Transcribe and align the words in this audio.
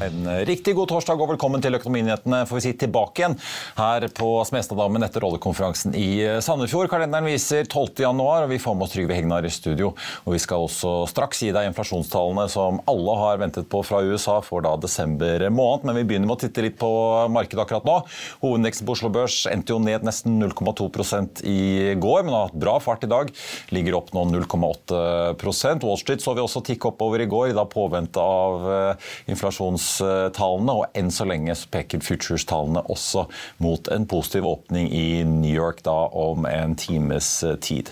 En 0.00 0.28
riktig 0.48 0.72
god 0.78 0.88
torsdag 0.88 1.20
og 1.20 1.28
velkommen 1.34 1.60
til 1.60 1.76
Økonominyhetene 1.76 2.38
får 2.48 2.56
vi 2.56 2.62
si 2.64 2.70
tilbake 2.80 3.20
igjen 3.20 3.34
her 3.76 4.06
på 4.16 4.28
Smestadammen 4.48 5.04
etter 5.04 5.20
rollekonferansen 5.20 5.92
i 5.92 6.22
Sandefjord. 6.40 6.88
Kalenderen 6.88 7.28
viser 7.28 7.66
12. 7.66 8.00
januar, 8.06 8.46
og 8.46 8.54
vi 8.54 8.56
får 8.62 8.78
med 8.78 8.86
oss 8.86 8.94
Trygve 8.94 9.18
Hegnar 9.18 9.44
i 9.44 9.50
studio. 9.52 9.90
Og 10.24 10.32
vi 10.32 10.40
skal 10.40 10.64
også 10.64 10.92
straks 11.10 11.42
gi 11.44 11.50
deg 11.52 11.68
inflasjonstallene 11.68 12.46
som 12.48 12.78
alle 12.88 13.16
har 13.20 13.42
ventet 13.42 13.68
på 13.68 13.82
fra 13.84 14.00
USA 14.00 14.38
for 14.46 14.64
da 14.64 14.72
desember 14.80 15.44
måned. 15.52 15.84
Men 15.90 16.00
vi 16.00 16.06
begynner 16.08 16.30
med 16.30 16.38
å 16.38 16.40
titte 16.46 16.64
litt 16.64 16.80
på 16.80 16.90
markedet 17.36 17.66
akkurat 17.66 17.84
nå. 17.84 17.98
Hovedindeksen 18.40 18.88
på 18.88 18.96
Oslo 18.96 19.12
Børs 19.12 19.42
endte 19.52 19.76
jo 19.76 19.82
ned 19.84 20.08
nesten 20.08 20.40
0,2 20.40 21.44
i 21.44 21.60
går, 22.00 22.24
men 22.24 22.38
har 22.38 22.48
hatt 22.48 22.56
bra 22.64 22.78
fart 22.80 23.04
i 23.04 23.12
dag. 23.12 23.34
Ligger 23.76 24.00
opp 24.00 24.14
nå 24.16 24.24
0,8% 24.32 25.84
Wall 25.84 26.00
Street 26.00 26.24
så 26.24 26.32
vi 26.32 26.46
også 26.46 26.64
tikke 26.72 26.94
oppover 26.94 27.20
i 27.20 27.28
går, 27.28 27.50
i 27.52 27.60
da 27.60 27.68
påvente 27.68 28.24
av 28.24 28.64
inflasjons 29.28 29.89
tallene, 30.36 30.76
og 30.80 30.98
enn 30.98 31.10
så 31.14 31.26
lenge 31.28 31.54
peker 31.72 32.02
futures-tallene 32.04 32.82
også 32.92 33.26
mot 33.62 33.90
en 33.92 34.06
positiv 34.10 34.46
åpning 34.48 34.90
i 34.92 35.22
New 35.26 35.52
York 35.52 35.82
da 35.86 35.96
om 36.16 36.46
en 36.48 36.76
times 36.78 37.28
tid. 37.64 37.90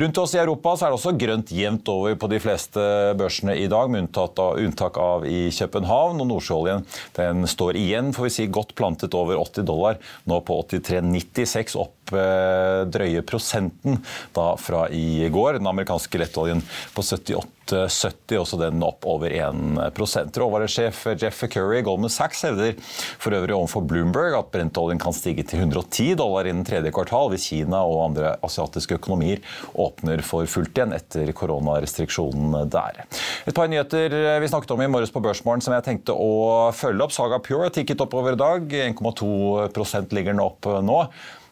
Rundt 0.00 0.18
oss 0.22 0.34
i 0.34 0.40
Europa 0.42 0.74
så 0.76 0.86
er 0.86 0.94
det 0.94 0.98
også 1.00 1.14
grønt 1.20 1.52
jevnt 1.54 1.88
over 1.92 2.16
på 2.18 2.30
de 2.32 2.40
fleste 2.42 2.84
børsene 3.18 3.56
i 3.60 3.68
dag, 3.70 3.90
med 3.90 4.04
unntak 4.04 4.98
av 4.98 5.26
i 5.28 5.48
København. 5.54 6.20
og 6.20 6.30
Nordsjøoljen 6.30 6.86
den 7.16 7.46
står 7.50 7.78
igjen 7.80 8.12
får 8.14 8.28
vi 8.28 8.34
si, 8.36 8.46
godt 8.46 8.74
plantet 8.78 9.14
over 9.14 9.38
80 9.40 9.68
dollar, 9.68 10.00
nå 10.28 10.40
på 10.46 10.60
83,96 10.70 11.76
opp 11.80 12.03
drøye 12.12 13.24
prosenten 13.26 14.00
da 14.36 14.52
fra 14.60 14.86
i 14.92 15.28
går. 15.32 15.60
Den 15.60 15.70
amerikanske 15.70 16.20
lettoljen 16.20 16.62
på 16.94 17.02
78 17.04 17.54
70, 17.64 18.36
også 18.38 18.58
den 18.60 18.82
opp 18.84 19.06
over 19.08 19.32
1% 19.32 20.38
Råvaresjef 20.40 20.98
Jeff 21.20 21.44
Curry 21.48 21.78
i 21.78 21.84
Goldman 21.86 22.12
Sachs 22.12 22.42
hevder 22.44 22.74
for 23.22 23.32
øvrig 23.32 23.54
overfor 23.56 23.86
Bloomberg 23.88 24.36
at 24.36 24.50
brentoljen 24.52 25.00
kan 25.00 25.16
stige 25.16 25.46
til 25.48 25.62
110 25.64 26.14
dollar 26.20 26.48
innen 26.50 26.66
tredje 26.66 26.92
kvartal 26.94 27.30
hvis 27.32 27.48
Kina 27.48 27.80
og 27.88 28.02
andre 28.10 28.34
asiatiske 28.44 28.98
økonomier 28.98 29.40
åpner 29.80 30.20
for 30.26 30.48
fullt 30.50 30.76
igjen 30.76 30.92
etter 30.96 31.32
koronarestriksjonene 31.36 32.66
der. 32.72 33.04
Et 33.48 33.56
par 33.56 33.70
nyheter 33.72 34.12
vi 34.42 34.50
snakket 34.50 34.74
om 34.76 34.84
i 34.84 34.90
morges 34.90 35.14
på 35.14 35.22
Børsmorgen 35.24 35.64
som 35.64 35.76
jeg 35.76 35.86
tenkte 35.86 36.16
å 36.16 36.68
følge 36.76 37.06
opp. 37.06 37.16
Saga 37.16 37.40
Pure 37.40 37.68
har 37.68 37.74
tikket 37.74 38.04
oppover 38.04 38.36
i 38.36 38.40
dag. 38.40 38.76
1,2% 38.90 40.12
ligger 40.12 40.36
den 40.36 40.44
opp 40.44 40.68
nå. 40.84 41.00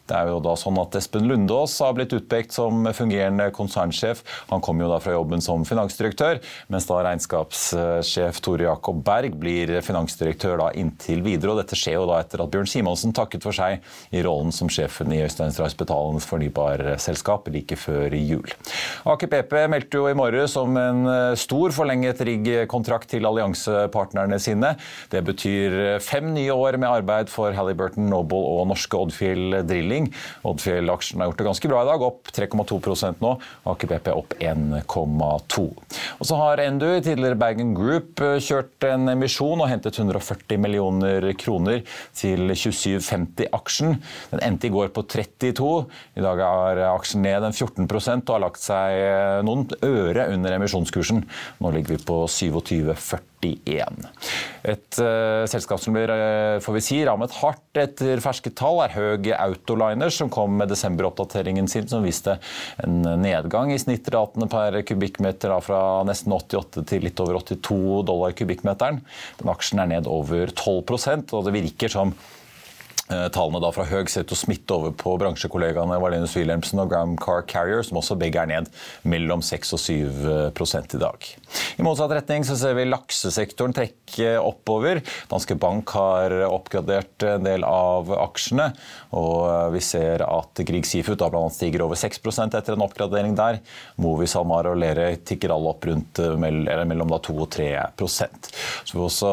Det 0.03 0.15
er 0.17 0.27
jo 0.33 0.39
da 0.43 0.53
sånn 0.59 0.75
at 0.81 0.95
Espen 0.99 1.29
Lundås 1.29 1.77
har 1.79 1.93
blitt 1.95 2.11
utpekt 2.15 2.51
som 2.51 2.83
fungerende 2.91 3.45
konsernsjef. 3.55 4.19
Han 4.49 4.63
kom 4.63 4.81
jo 4.83 4.89
da 4.91 4.97
fra 4.99 5.13
jobben 5.15 5.43
som 5.43 5.63
finansdirektør, 5.67 6.41
mens 6.73 6.87
da 6.89 6.97
regnskapssjef 7.07 8.41
Tore 8.43 8.67
Jakob 8.67 8.99
Berg 9.05 9.37
blir 9.39 9.71
finansdirektør 9.85 10.59
da 10.59 10.67
inntil 10.75 11.23
videre. 11.23 11.53
og 11.53 11.61
Dette 11.61 11.79
skjer 11.79 12.01
jo 12.01 12.09
da 12.09 12.17
etter 12.19 12.43
at 12.43 12.51
Bjørn 12.51 12.67
Simonsen 12.67 13.15
takket 13.15 13.47
for 13.47 13.55
seg 13.55 13.79
i 14.11 14.25
rollen 14.27 14.51
som 14.51 14.71
sjefen 14.71 15.13
i 15.15 15.21
Øystein 15.23 15.55
Strauss 15.55 15.77
Betalens 15.79 16.27
fornybarselskap 16.27 17.47
like 17.53 17.79
før 17.79 18.11
jul. 18.19 18.51
Aker 19.07 19.31
PP 19.31 19.55
meldte 19.71 20.01
jo 20.01 20.11
i 20.11 20.17
morges 20.19 20.57
om 20.59 20.75
en 20.79 21.07
stor 21.39 21.71
forlenget 21.75 22.19
riggkontrakt 22.27 23.07
til 23.15 23.29
alliansepartnerne 23.29 24.41
sine. 24.43 24.75
Det 25.13 25.23
betyr 25.23 25.79
fem 26.03 26.33
nye 26.35 26.51
år 26.51 26.75
med 26.75 26.91
arbeid 26.91 27.31
for 27.31 27.55
Halliburton, 27.55 28.11
Noble 28.11 28.43
og 28.59 28.67
norske 28.73 28.99
Oddfjell 28.99 29.61
Drilling 29.63 29.92
stilling. 29.93 30.13
Oddfjell-aksjen 30.43 31.19
har 31.19 31.29
gjort 31.29 31.37
det 31.37 31.47
ganske 31.47 31.69
bra 31.69 31.81
i 31.83 31.87
dag, 31.87 32.01
opp 32.01 32.27
3,2% 32.33 33.21
nå. 33.21 33.33
Aker 33.69 33.87
BP 33.91 34.09
opp 34.13 34.33
1,2. 34.39 35.65
Og 36.19 36.25
så 36.27 36.39
har 36.39 36.61
Endu, 36.63 36.87
tidligere 37.01 37.39
Bergen 37.39 37.73
Group, 37.77 38.21
kjørt 38.43 38.83
en 38.87 39.09
emisjon 39.13 39.61
og 39.61 39.69
hentet 39.69 39.99
140 39.99 40.59
millioner 40.61 41.29
kroner 41.39 41.83
til 42.17 42.53
27,50-aksjen. 42.53 43.97
Den 44.33 44.43
endte 44.43 44.69
i 44.69 44.73
går 44.73 44.93
på 44.93 45.05
32. 45.05 45.73
I 46.17 46.25
dag 46.25 46.43
er 46.43 46.85
aksjen 46.93 47.23
ned 47.25 47.49
en 47.49 47.55
14% 47.55 48.27
og 48.27 48.37
har 48.37 48.45
lagt 48.47 48.63
seg 48.63 49.43
noen 49.47 49.67
øre 49.83 50.29
under 50.33 50.57
emisjonskursen. 50.57 51.23
Nå 51.61 51.75
ligger 51.75 51.97
vi 51.97 52.03
på 52.03 52.23
27,40. 52.29 53.32
41. 53.43 54.07
Et 54.73 54.99
uh, 55.03 55.43
selskap 55.49 55.81
som 55.83 55.95
blir 55.95 56.11
uh, 56.11 56.59
får 56.63 56.77
vi 56.77 56.83
si, 56.83 56.99
rammet 57.05 57.35
hardt 57.41 57.79
etter 57.79 58.21
ferske 58.23 58.53
tall, 58.55 58.81
er 58.85 58.95
Høg 58.95 59.29
Autoliners, 59.35 60.17
som 60.21 60.31
kom 60.33 60.55
med 60.59 60.71
desemberoppdateringen 60.71 61.67
sin, 61.71 61.87
som 61.91 62.05
viste 62.05 62.37
en 62.83 63.01
nedgang 63.21 63.73
i 63.73 63.79
snittratene 63.81 64.47
per 64.51 64.79
kubikkmeter 64.87 65.53
fra 65.63 65.81
nesten 66.07 66.33
88 66.35 66.85
til 66.89 67.07
litt 67.07 67.19
over 67.23 67.41
82 67.41 68.03
dollar 68.07 68.37
kubikkmeteren. 68.37 69.01
Den 69.41 69.51
aksjen 69.53 69.83
er 69.83 69.91
ned 69.95 70.09
over 70.09 70.53
12% 70.53 71.35
og 71.35 71.45
det 71.47 71.55
virker 71.57 71.91
som 71.91 72.15
tallene 73.07 73.59
da 73.59 73.69
fra 73.75 73.85
Høg 73.87 74.09
ser 74.09 74.23
ut 74.23 74.29
til 74.31 74.37
å 74.37 74.39
smitte 74.39 74.75
over 74.75 74.93
på 74.95 75.15
bransjekollegaene 75.19 75.99
Valenius 76.01 76.37
Wilhelmsen 76.37 76.79
og 76.79 76.91
Graham 76.93 77.17
Car 77.19 77.43
Carrier, 77.49 77.83
som 77.85 77.99
også 77.99 78.17
begge 78.19 78.39
er 78.39 78.49
ned 78.49 78.69
mellom 79.07 79.43
6 79.43 79.75
og 79.75 79.81
7 79.83 79.93
i 79.93 81.01
dag. 81.01 81.27
I 81.77 81.85
motsatt 81.85 82.13
retning 82.15 82.45
så 82.47 82.55
ser 82.57 82.77
vi 82.77 82.87
laksesektoren 82.87 83.75
trekke 83.75 84.37
oppover. 84.39 85.01
Danske 85.31 85.57
Bank 85.59 85.91
har 85.97 86.33
oppgradert 86.47 87.27
en 87.27 87.45
del 87.45 87.67
av 87.67 88.09
aksjene, 88.15 88.71
og 89.13 89.75
vi 89.75 89.83
ser 89.83 90.23
at 90.25 90.63
Grieg 90.65 90.87
Seafood 90.87 91.19
da 91.21 91.29
annet 91.29 91.57
stiger 91.57 91.85
over 91.85 91.99
6% 91.99 92.57
etter 92.57 92.77
en 92.77 92.85
oppgradering 92.87 93.35
der. 93.37 93.59
Movi, 94.01 94.29
SalMar 94.31 94.71
og 94.71 94.79
Lerøy 94.79 95.19
tikker 95.27 95.53
alle 95.53 95.75
opp 95.75 95.85
rundt 95.89 96.23
mellom 96.39 97.03
mellom 97.03 97.13
2 97.23 97.35
og 97.43 97.49
3% 97.53 98.49
Så 98.85 98.95
vi 98.95 99.01
også 99.03 99.31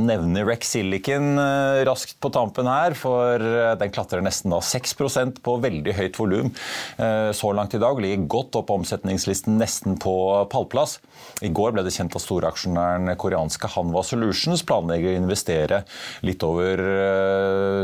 nevner 0.00 0.46
Rex 0.48 0.72
Silicon 0.74 1.38
eh, 1.40 1.82
raskt 1.86 2.18
på 2.22 2.30
tampen 2.34 2.68
her. 2.70 2.96
for 2.98 3.11
for 3.12 3.44
eh, 3.46 3.74
den 3.80 3.92
klatrer 3.92 4.24
nesten 4.24 4.52
da 4.52 4.60
6% 4.64 5.40
på 5.44 5.56
veldig 5.62 5.94
høyt 5.96 6.18
volum 6.20 6.50
eh, 6.96 7.30
så 7.36 7.52
langt 7.56 7.76
i 7.76 7.80
dag. 7.82 8.00
Ligger 8.00 8.28
godt 8.30 8.58
opp 8.60 8.72
omsetningslisten, 8.74 9.58
nesten 9.60 9.98
på 10.00 10.14
pallplass. 10.52 10.98
I 11.44 11.52
går 11.54 11.74
ble 11.74 11.84
det 11.86 11.94
kjent 11.94 12.16
at 12.16 12.24
storaksjonæren 12.24 13.12
koreanske 13.20 13.70
Hanwa 13.74 14.04
Solutions 14.06 14.64
planlegger 14.66 15.12
å 15.12 15.20
investere 15.20 15.82
litt 16.26 16.44
over 16.46 16.82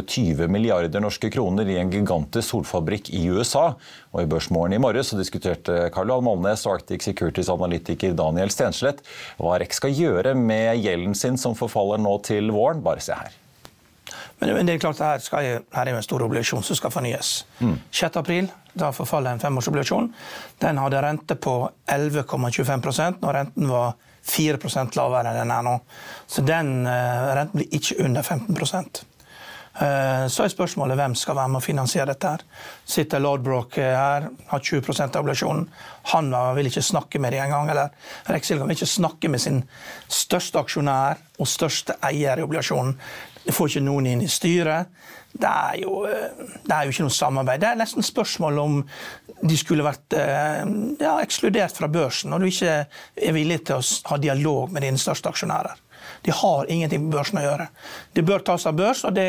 20 0.09 0.45
eh, 0.45 0.53
milliarder 0.53 1.05
norske 1.05 1.31
kroner 1.35 1.69
i 1.69 1.79
en 1.81 1.93
gigantisk 1.93 2.55
solfabrikk 2.55 3.13
i 3.15 3.27
USA. 3.33 3.73
Og 4.15 4.25
I 4.25 4.31
Børsmorgen 4.31 4.77
i 4.77 4.83
morges 4.83 5.13
diskuterte 5.17 5.89
Karl 5.95 6.15
Johan 6.15 6.27
Molnes 6.27 6.65
og 6.67 6.79
Arctic 6.79 7.05
Securities-analytiker 7.07 8.17
Daniel 8.19 8.53
Stenslett 8.53 9.05
hva 9.39 9.59
REC 9.61 9.77
skal 9.77 9.95
gjøre 9.95 10.35
med 10.39 10.81
gjelden 10.81 11.19
sin 11.19 11.37
som 11.41 11.59
forfaller 11.59 12.01
nå 12.01 12.17
til 12.27 12.53
våren. 12.55 12.83
Bare 12.85 13.05
se 13.05 13.17
her. 13.19 13.37
Men 14.39 14.67
det 14.67 14.77
er 14.77 14.83
klart, 14.83 15.01
her, 15.03 15.23
skal, 15.23 15.63
her 15.75 15.87
er 15.87 15.93
jo 15.93 16.01
en 16.01 16.07
stor 16.07 16.25
obligasjon 16.27 16.65
som 16.67 16.79
skal 16.79 16.93
fornyes. 16.95 17.33
Mm. 17.59 17.77
6.4 17.91 18.47
da 18.79 18.93
forfaller 18.95 19.35
en 19.35 19.43
femårsobligasjon. 19.43 20.13
Den 20.63 20.79
hadde 20.79 21.03
rente 21.03 21.35
på 21.35 21.55
11,25% 21.91 23.23
når 23.25 23.39
renten 23.41 23.71
var 23.71 23.97
4% 24.29 24.99
lavere 24.99 25.33
enn 25.33 25.41
den 25.41 25.55
er 25.55 25.65
nå. 25.67 25.77
Så 26.29 26.45
den 26.47 26.83
uh, 26.87 27.31
renten 27.35 27.59
blir 27.59 27.79
ikke 27.81 27.99
under 28.05 28.23
15 28.23 28.55
Eh, 29.79 30.25
så 30.27 30.43
er 30.43 30.51
spørsmålet 30.51 30.99
hvem 30.99 31.15
skal 31.15 31.37
være 31.39 31.53
med 31.53 31.61
å 31.61 31.63
finansiere 31.63 32.11
dette. 32.11 32.29
her. 32.29 32.43
Sitter 32.85 33.23
Lodbrok 33.23 33.77
her, 33.79 34.29
har 34.47 34.61
20 34.61 35.03
av 35.05 35.21
obligasjonen. 35.21 35.69
Han 36.15 36.35
vil 36.57 36.67
ikke 36.67 36.83
snakke 36.83 37.19
med 37.19 37.33
dem 37.33 37.45
engang. 37.45 37.71
Eller 37.71 37.91
Rexilgan 38.27 38.67
vil 38.67 38.77
ikke 38.77 38.91
snakke 38.91 39.29
med 39.29 39.41
sin 39.41 39.63
største 40.09 40.59
aksjonær 40.59 41.23
og 41.39 41.47
største 41.47 41.95
eier 42.03 42.39
i 42.39 42.43
oblasjonen. 42.43 42.99
Det 43.49 43.55
får 43.57 43.71
ikke 43.71 43.81
noen 43.87 44.07
inn 44.11 44.21
i 44.21 44.29
styret. 44.29 44.91
Det 45.33 45.49
er, 45.49 45.77
jo, 45.81 46.03
eh, 46.05 46.41
det 46.67 46.75
er 46.75 46.85
jo 46.85 46.93
ikke 46.93 47.07
noe 47.07 47.15
samarbeid. 47.17 47.63
Det 47.63 47.71
er 47.71 47.79
nesten 47.81 48.05
spørsmål 48.05 48.59
om 48.61 48.75
de 49.41 49.57
skulle 49.57 49.87
vært 49.87 50.17
eh, 50.19 50.61
ja, 51.01 51.15
ekskludert 51.23 51.79
fra 51.81 51.89
børsen, 51.89 52.29
når 52.29 52.45
du 52.45 52.49
ikke 52.51 52.75
er 52.85 53.37
villig 53.37 53.63
til 53.71 53.79
å 53.79 54.11
ha 54.11 54.21
dialog 54.21 54.75
med 54.75 54.85
dine 54.85 55.01
største 55.01 55.33
aksjonærer. 55.33 55.81
De 56.29 56.37
har 56.37 56.69
ingenting 56.69 57.07
med 57.07 57.17
børsen 57.17 57.41
å 57.41 57.47
gjøre. 57.47 57.71
De 58.19 58.27
bør 58.29 58.45
tas 58.51 58.69
av 58.69 58.77
børs, 58.77 59.07
det, 59.17 59.29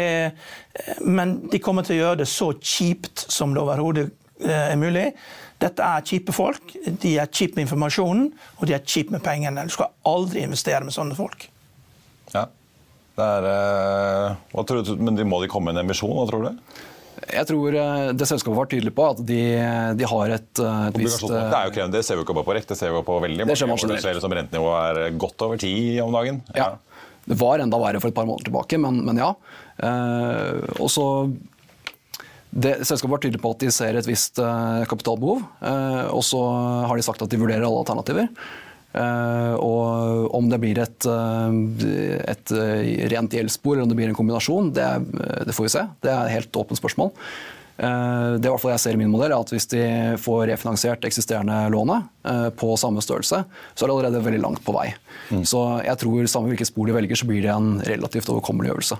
eh, 0.76 1.02
men 1.08 1.38
de 1.48 1.64
kommer 1.64 1.88
til 1.88 1.96
å 1.96 2.02
gjøre 2.02 2.24
det 2.26 2.30
så 2.34 2.52
kjipt 2.60 3.24
som 3.32 3.56
det 3.56 3.64
overhodet 3.64 4.10
er 4.40 4.76
mulig. 4.80 5.14
Dette 5.64 5.84
er 5.84 6.04
kjipe 6.08 6.36
folk. 6.36 6.76
De 7.04 7.16
er 7.20 7.32
kjipe 7.32 7.56
med 7.56 7.70
informasjonen, 7.70 8.30
og 8.60 8.68
de 8.68 8.76
er 8.76 8.84
kjipe 8.84 9.16
med 9.16 9.24
pengene. 9.24 9.68
Du 9.68 9.76
skal 9.76 9.92
aldri 10.08 10.44
investere 10.44 10.84
med 10.84 10.96
sånne 10.96 11.16
folk. 11.16 11.48
Ja. 12.36 12.50
Er, 13.20 14.36
uh, 14.56 14.64
du, 14.66 14.96
men 14.98 15.18
de 15.18 15.26
må 15.28 15.42
de 15.44 15.50
komme 15.52 15.72
med 15.72 15.80
en 15.80 15.88
emisjon, 15.88 16.16
hva 16.18 16.26
tror 16.30 16.48
du? 16.48 16.80
Jeg 17.30 17.46
tror 17.50 17.76
uh, 17.76 18.10
det 18.16 18.28
selskapet 18.30 18.58
var 18.58 18.70
tydelig 18.72 18.94
på 18.96 19.06
at 19.12 19.22
de, 19.28 19.42
de 20.00 20.08
har 20.12 20.36
et, 20.38 20.52
uh, 20.64 20.88
et 20.88 21.00
visst 21.02 21.26
Det 21.28 21.42
er 21.44 21.68
jo 21.68 21.76
krevende, 21.76 21.98
det 21.98 22.06
ser 22.08 22.20
vi 22.20 22.26
ikke 22.26 22.38
bare 22.40 22.50
på 22.50 22.58
rekt, 22.58 22.72
det 22.72 22.80
ser 22.80 22.96
vi 22.96 23.04
på 23.06 23.20
veldig 23.26 23.50
mange. 23.50 23.90
Det 23.94 24.02
ser 24.06 24.22
som 24.24 24.38
rentenivået 24.40 25.04
er 25.04 25.20
godt 25.20 25.48
over 25.48 25.62
ti 25.62 25.74
om 26.04 26.16
dagen. 26.16 26.42
Ja. 26.56 26.72
ja. 26.72 27.06
Det 27.30 27.38
var 27.38 27.62
enda 27.62 27.78
verre 27.78 28.02
for 28.02 28.10
et 28.10 28.18
par 28.18 28.26
måneder 28.26 28.48
tilbake, 28.48 28.80
men, 28.82 29.04
men 29.06 29.20
ja. 29.22 29.28
og 30.80 30.88
så 30.90 31.04
det, 32.50 32.80
selskapet 32.88 33.12
var 33.12 33.22
tydelig 33.22 33.42
på 33.44 33.52
at 33.54 33.62
de 33.62 33.70
ser 33.76 34.00
et 34.00 34.08
visst 34.08 34.42
kapitalbehov. 34.90 35.44
og 36.10 36.24
så 36.26 36.40
har 36.90 36.98
de 36.98 37.06
sagt 37.06 37.22
at 37.22 37.30
de 37.30 37.38
vurderer 37.38 37.68
alle 37.68 37.84
alternativer. 37.84 38.32
Uh, 38.90 39.54
og 39.62 40.34
om 40.34 40.48
det 40.50 40.58
blir 40.64 40.80
et, 40.82 41.06
uh, 41.06 41.54
et 42.26 42.54
uh, 42.58 42.80
rent 43.14 43.36
gjeldsspor 43.38 43.76
eller 43.76 43.86
om 43.86 43.92
det 43.92 43.98
blir 44.00 44.10
en 44.10 44.18
kombinasjon, 44.18 44.72
det, 44.74 44.88
det, 45.46 45.54
får 45.54 45.68
vi 45.68 45.74
se. 45.76 45.86
Det 46.02 46.10
er 46.10 46.26
et 46.26 46.38
helt 46.40 46.58
åpent 46.58 46.80
spørsmål. 46.80 47.14
det 47.80 48.44
i 48.44 48.50
hvert 48.50 48.60
fall 48.60 48.74
jeg 48.74 48.82
ser 48.84 48.98
i 48.98 49.00
min 49.00 49.12
modell, 49.12 49.32
er 49.32 49.40
at 49.40 49.54
Hvis 49.54 49.70
de 49.72 49.84
får 50.20 50.50
refinansiert 50.50 51.06
eksisterende 51.06 51.62
lånet 51.72 52.10
på 52.60 52.74
samme 52.76 53.00
størrelse, 53.02 53.44
så 53.46 53.86
er 53.86 53.88
det 53.88 53.96
allerede 53.96 54.26
veldig 54.26 54.42
langt 54.44 54.66
på 54.66 54.76
vei. 54.76 54.90
Mm. 55.30 55.46
Så 55.48 55.62
jeg 55.86 56.02
tror 56.02 56.28
samme 56.28 56.52
hvilket 56.52 56.68
spor 56.68 56.90
de 56.90 56.98
velger, 56.98 57.16
så 57.16 57.30
blir 57.30 57.46
det 57.46 57.54
en 57.54 57.80
relativt 57.88 58.34
overkommelig 58.34 58.74
øvelse. 58.74 59.00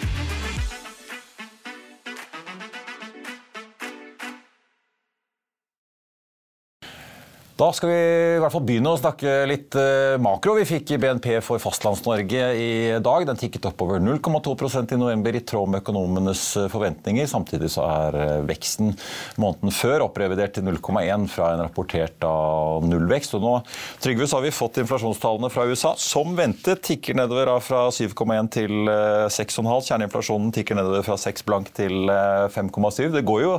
Da 7.61 7.67
skal 7.77 7.91
vi 7.91 7.97
i 8.01 8.37
hvert 8.41 8.53
fall 8.55 8.63
begynne 8.65 8.89
å 8.89 8.97
snakke 8.97 9.31
litt 9.45 9.75
eh, 9.77 10.15
makro. 10.17 10.55
Vi 10.57 10.63
fikk 10.65 10.95
BNP 10.97 11.27
for 11.45 11.61
Fastlands-Norge 11.61 12.45
i 12.57 12.69
dag. 13.05 13.25
Den 13.29 13.37
tikket 13.37 13.67
oppover 13.69 13.99
0,2 14.01 14.55
i 14.81 14.97
november, 14.97 15.35
i 15.37 15.43
tråd 15.45 15.69
med 15.69 15.83
økonomenes 15.83 16.41
eh, 16.57 16.65
forventninger. 16.73 17.27
Samtidig 17.29 17.69
så 17.69 17.83
er 17.85 18.17
eh, 18.17 18.31
veksten 18.49 18.95
måneden 19.37 19.75
før 19.77 20.07
opprevidert 20.07 20.55
til 20.57 20.65
0,1 20.65 21.27
fra 21.29 21.51
en 21.53 21.61
rapportert 21.61 22.25
av 22.25 22.87
nullvekst. 22.89 23.37
Og 23.37 23.45
nå 23.45 23.53
Trygve, 24.01 24.25
så 24.25 24.39
har 24.39 24.47
vi 24.47 24.55
fått 24.57 24.81
inflasjonstallene 24.81 25.51
fra 25.53 25.67
USA. 25.69 25.93
Som 26.01 26.33
ventet 26.39 26.81
tikker 26.87 27.19
nedover 27.19 27.53
fra 27.61 27.83
7,1 27.93 28.49
til 28.57 28.89
6,5. 29.37 29.69
Kjerneinflasjonen 29.91 30.49
tikker 30.57 30.81
nedover 30.81 31.05
fra 31.05 31.19
6 31.29 31.45
blank 31.45 31.69
til 31.77 32.09
5,7. 32.09 33.11
Det 33.19 33.21
går 33.29 33.45
jo 33.45 33.53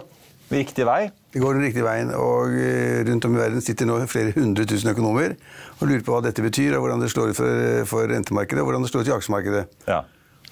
riktig 0.52 0.86
vei. 0.88 1.10
Det 1.32 1.40
går 1.40 1.56
den 1.56 1.66
riktige 1.66 1.86
veien, 1.86 2.12
og 2.14 2.54
eh, 2.54 3.02
rundt 3.08 3.24
om 3.28 3.36
i 3.36 3.40
verden 3.40 3.64
sitter 3.64 3.88
nå 3.88 3.98
flere 4.10 4.34
hundre 4.36 4.66
tusen 4.68 4.92
økonomer 4.92 5.36
og 5.78 5.86
lurer 5.88 6.02
på 6.04 6.14
hva 6.14 6.22
dette 6.24 6.44
betyr, 6.44 6.76
og 6.76 6.84
hvordan 6.84 7.02
det 7.02 7.10
slår 7.12 7.32
ut 7.32 7.38
for, 7.38 7.86
for 7.88 8.12
rentemarkedet 8.12 8.60
og 8.60 8.68
hvordan 8.68 8.84
det 8.84 8.92
slår 8.92 9.06
ut 9.06 9.12
i 9.12 9.16
aksjemarkedet. 9.16 9.62
Ja. 9.88 10.02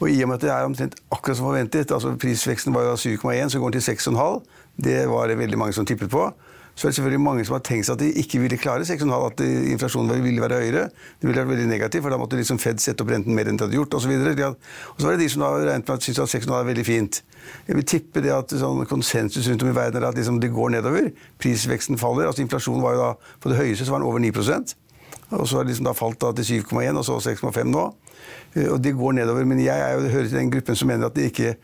Og 0.00 0.08
i 0.08 0.23
og 0.25 0.31
med 0.31 0.41
at 0.41 0.47
det 0.47 0.52
er 0.55 0.64
omtrent 0.64 0.97
akkurat 1.12 1.37
som 1.37 1.50
forventet, 1.50 1.93
altså 1.93 2.14
prisveksten 2.17 2.75
var 2.75 2.94
7,1, 2.97 3.52
så 3.52 3.61
går 3.61 3.75
den 3.75 3.81
til 3.81 3.93
6,5, 3.93 4.41
det 4.81 5.02
var 5.11 5.29
det 5.29 5.37
veldig 5.38 5.61
mange 5.61 5.76
som 5.76 5.87
tippet 5.87 6.08
på 6.11 6.31
så 6.80 6.86
er 6.86 6.94
det 6.94 6.96
selvfølgelig 6.96 7.20
mange 7.20 7.42
som 7.44 7.58
har 7.58 7.64
tenkt 7.66 7.84
seg 7.84 7.98
at 7.98 8.00
de 8.00 8.22
ikke 8.22 8.38
ville 8.40 8.56
klare 8.56 8.86
6,5, 8.88 9.10
at 9.26 9.42
inflasjonen 9.44 10.22
ville 10.24 10.40
være 10.40 10.62
høyere. 10.62 10.86
Det 11.20 11.28
ville 11.28 11.42
vært 11.42 11.50
veldig 11.50 11.66
negativt, 11.68 12.06
for 12.06 12.14
da 12.14 12.16
måtte 12.16 12.38
liksom 12.40 12.56
Fed 12.62 12.80
sette 12.80 13.04
opp 13.04 13.12
renten 13.12 13.36
mer 13.36 13.50
enn 13.50 13.60
de 13.60 13.66
hadde 13.66 13.76
gjort 13.76 13.98
osv. 13.98 14.14
Og, 14.16 14.40
og 14.94 14.96
så 14.96 15.10
var 15.10 15.18
det 15.18 15.26
de 15.26 15.28
som 15.28 15.44
da 15.44 15.50
regnet 15.58 15.84
med 15.84 15.92
at 15.92 16.06
syntes 16.08 16.22
at 16.24 16.32
6,5 16.40 16.56
er 16.56 16.70
veldig 16.70 16.86
fint. 16.88 17.20
Jeg 17.68 17.76
vil 17.76 17.88
tippe 17.92 18.24
det 18.24 18.32
at 18.32 18.56
sånn 18.62 18.80
konsensus 18.88 19.50
rundt 19.52 19.66
om 19.66 19.74
i 19.74 19.76
verden 19.76 20.00
er 20.00 20.08
at 20.08 20.16
liksom 20.16 20.40
det 20.40 20.54
går 20.56 20.72
nedover. 20.78 21.12
Prisveksten 21.42 22.00
faller. 22.00 22.30
altså 22.30 22.46
Inflasjonen 22.46 22.86
var 22.86 22.96
jo 22.96 23.02
da 23.04 23.34
på 23.44 23.52
det 23.52 23.60
høyeste 23.60 23.84
så 23.84 23.92
var 23.92 24.00
den 24.00 24.08
over 24.08 24.24
9 24.24 24.32
og 25.30 25.48
så 25.48 25.60
har 25.60 25.66
det 25.66 25.74
liksom 25.74 25.86
da 25.90 25.96
falt 25.96 26.20
da 26.22 26.32
til 26.36 26.62
7,1 26.62 26.98
og 26.98 27.04
så 27.06 27.18
6,5 27.30 27.70
nå. 27.70 27.84
Eh, 28.54 28.66
og 28.72 28.80
det 28.82 28.96
går 28.98 29.20
nedover. 29.20 29.46
Men 29.46 29.62
jeg, 29.62 29.78
er 29.78 29.94
jo, 29.94 30.10
hører 30.10 30.28
til 30.28 30.40
den 30.40 30.50
gruppen 30.52 30.78
som 30.78 30.90
mener 30.90 31.10
at 31.10 31.16
det 31.16 31.30
ikke 31.30 31.54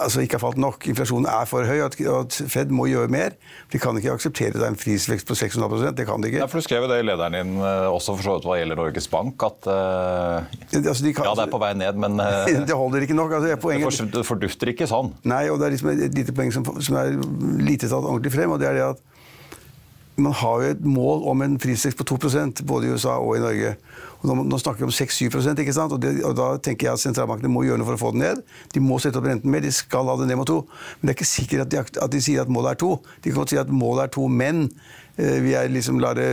altså 0.00 0.22
ikke 0.24 0.38
har 0.38 0.42
falt 0.42 0.60
nok. 0.60 0.86
Inflasjonen 0.88 1.28
er 1.28 1.44
for 1.48 1.66
høy, 1.68 1.82
at, 1.84 1.96
at 2.00 2.36
Fed 2.48 2.72
må 2.74 2.86
gjøre 2.88 3.10
mer. 3.12 3.34
De 3.72 3.80
kan 3.82 3.96
ikke 3.98 4.14
akseptere 4.16 4.56
er 4.56 4.70
en 4.70 4.78
prisvekst 4.78 5.28
på 5.28 5.36
6,5 5.36 5.90
Det 5.96 6.06
kan 6.08 6.22
de 6.22 6.30
ikke. 6.30 6.40
Ja, 6.40 6.48
for 6.50 6.62
Du 6.62 6.66
skrev 6.66 6.88
det 6.90 7.00
i 7.02 7.06
lederen 7.06 7.36
din 7.36 7.60
eh, 7.60 7.88
også 7.90 8.16
for 8.16 8.24
så 8.24 8.38
vidt 8.38 8.48
hva 8.48 8.56
gjelder 8.60 8.80
Norges 8.80 9.10
Bank, 9.12 9.44
at 9.44 9.68
uh, 9.68 10.78
altså 10.78 11.04
de 11.04 11.12
kan, 11.16 11.28
ja, 11.28 11.34
det 11.36 11.44
er 11.46 11.52
på 11.52 11.60
vei 11.62 11.72
ned, 11.76 12.00
men 12.00 12.18
uh, 12.22 12.48
Det 12.68 12.76
holder 12.76 13.04
ikke 13.04 13.18
nok. 13.18 13.36
Altså, 13.38 13.60
poenget, 13.60 14.00
det 14.14 14.24
fordufter 14.26 14.72
ikke 14.72 14.88
sånn. 14.90 15.12
Nei, 15.28 15.44
og 15.52 15.60
det 15.60 15.68
er 15.68 15.76
liksom 15.76 15.92
et 15.94 16.16
lite 16.16 16.34
poeng 16.36 16.54
som, 16.54 16.66
som 16.80 16.98
er 17.00 17.14
lite 17.62 17.86
tatt 17.86 18.00
ordentlig 18.00 18.34
frem, 18.34 18.56
og 18.56 18.62
det 18.62 18.72
er 18.72 18.80
det 18.80 18.88
at 18.88 19.06
man 20.18 20.34
har 20.34 20.62
jo 20.62 20.70
et 20.74 20.84
mål 20.84 21.24
om 21.30 21.42
en 21.44 21.56
prisvekst 21.60 21.98
på 21.98 22.06
2% 22.10 22.62
både 22.66 22.88
i 22.88 22.92
USA 22.94 23.16
og 23.22 23.36
i 23.36 23.42
Norge. 23.42 23.74
Og 24.18 24.26
nå, 24.26 24.34
nå 24.50 24.58
snakker 24.58 24.82
vi 24.82 24.88
om 24.88 24.94
6-7% 24.94 25.62
ikke 25.62 25.74
sant? 25.76 25.94
Og, 25.94 26.00
det, 26.02 26.16
og, 26.26 26.34
da 26.38 26.48
tenker 26.62 26.88
jeg 26.88 26.98
at 26.98 27.02
sentralbankene 27.04 27.50
må 27.52 27.62
gjøre 27.66 27.78
noe 27.78 27.86
for 27.86 27.98
å 27.98 28.02
få 28.02 28.12
den 28.16 28.24
ned. 28.24 28.42
De 28.74 28.82
må 28.82 28.98
sette 29.02 29.20
opp 29.20 29.28
renten 29.30 29.52
mer, 29.52 29.62
de 29.62 29.70
skal 29.74 30.10
ha 30.10 30.16
den 30.18 30.30
ned 30.32 30.40
mot 30.40 30.50
2. 30.50 30.58
Men 30.98 31.06
det 31.06 31.14
er 31.14 31.18
ikke 31.18 31.32
sikkert 31.32 31.66
at 31.66 31.74
de, 31.74 31.84
at 32.02 32.14
de 32.14 32.22
sier 32.24 32.42
at 32.42 32.50
målet 32.50 32.74
er 32.74 32.82
2. 32.82 32.90
De 33.22 33.30
kan 33.30 33.38
godt 33.42 33.54
si 33.54 33.60
at 33.62 33.70
målet 33.70 34.08
er 34.08 34.14
2, 34.18 34.26
men 34.40 34.64
vi 35.18 35.54
er 35.58 35.70
liksom, 35.72 35.98
lar 35.98 36.14
det 36.14 36.28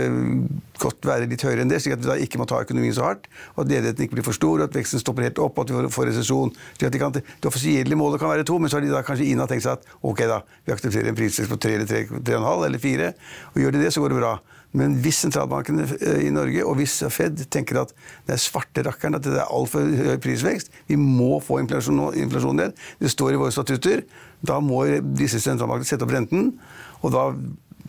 godt 0.77 1.08
være 1.08 1.25
litt 1.30 1.42
høyere 1.42 1.63
enn 1.63 1.72
det, 1.72 1.80
slik 1.82 1.96
at 1.96 2.04
vi 2.04 2.10
da 2.12 2.18
ikke 2.22 2.38
må 2.38 2.46
ta 2.50 2.62
økonomien 2.62 2.94
så 2.94 3.08
hardt. 3.08 3.25
og 3.56 3.63
At 3.63 3.72
ledigheten 3.72 4.06
ikke 4.06 4.20
blir 4.20 4.27
for 4.27 4.38
stor, 4.38 4.60
og 4.60 4.68
at 4.68 4.77
veksten 4.77 5.01
stopper 5.01 5.25
helt 5.25 5.42
opp, 5.42 5.58
og 5.58 5.65
at 5.65 5.74
vi 5.74 5.94
får 5.96 6.12
resesjon. 6.12 6.54
Det 6.77 7.50
offisielle 7.50 7.98
målet 7.98 8.22
kan 8.22 8.30
være 8.30 8.46
to, 8.48 8.60
men 8.62 8.70
så 8.70 8.77
har 8.77 8.86
de 8.86 8.94
da 8.94 9.01
kanskje 9.06 9.32
Ina 9.32 9.48
tenkt 9.50 9.65
seg 9.65 9.80
at 9.80 9.96
ok 10.06 10.25
da, 10.30 10.44
vi 10.68 10.75
aksepterer 10.75 11.10
en 11.10 11.18
prisvekst 11.18 11.51
på 11.51 11.58
3 11.65 11.80
eller 11.80 11.89
3,5 11.89 12.68
eller 12.70 12.84
4, 12.86 13.10
og 13.54 13.63
gjør 13.63 13.75
de 13.75 13.82
det, 13.82 13.94
så 13.96 14.06
går 14.06 14.13
det 14.13 14.22
bra. 14.22 14.36
Men 14.75 14.98
hvis 15.00 15.22
sentralbankene 15.24 15.86
eh, 15.96 16.25
i 16.27 16.32
Norge 16.36 16.63
og 16.68 16.77
hvis 16.80 16.98
Fed 17.13 17.46
tenker 17.54 17.80
at 17.86 17.94
det 18.27 18.36
er 18.36 18.42
svarte 18.44 18.84
rakkeren, 18.86 19.15
at 19.18 19.24
det 19.24 19.38
er 19.39 19.51
altfor 19.54 19.88
høy 19.88 20.18
prisvekst, 20.24 20.72
vi 20.89 20.98
må 21.00 21.39
få 21.44 21.62
inflasjonen 21.63 22.18
inflasjon 22.25 22.60
ned, 22.60 22.75
det 23.00 23.12
står 23.13 23.36
i 23.36 23.39
våre 23.39 23.56
statutter, 23.56 24.04
da 24.46 24.60
må 24.62 24.84
disse 25.15 25.39
sentralbankene 25.42 25.88
sette 25.88 26.06
opp 26.06 26.13
renten. 26.13 26.58
og 27.01 27.13
da 27.13 27.30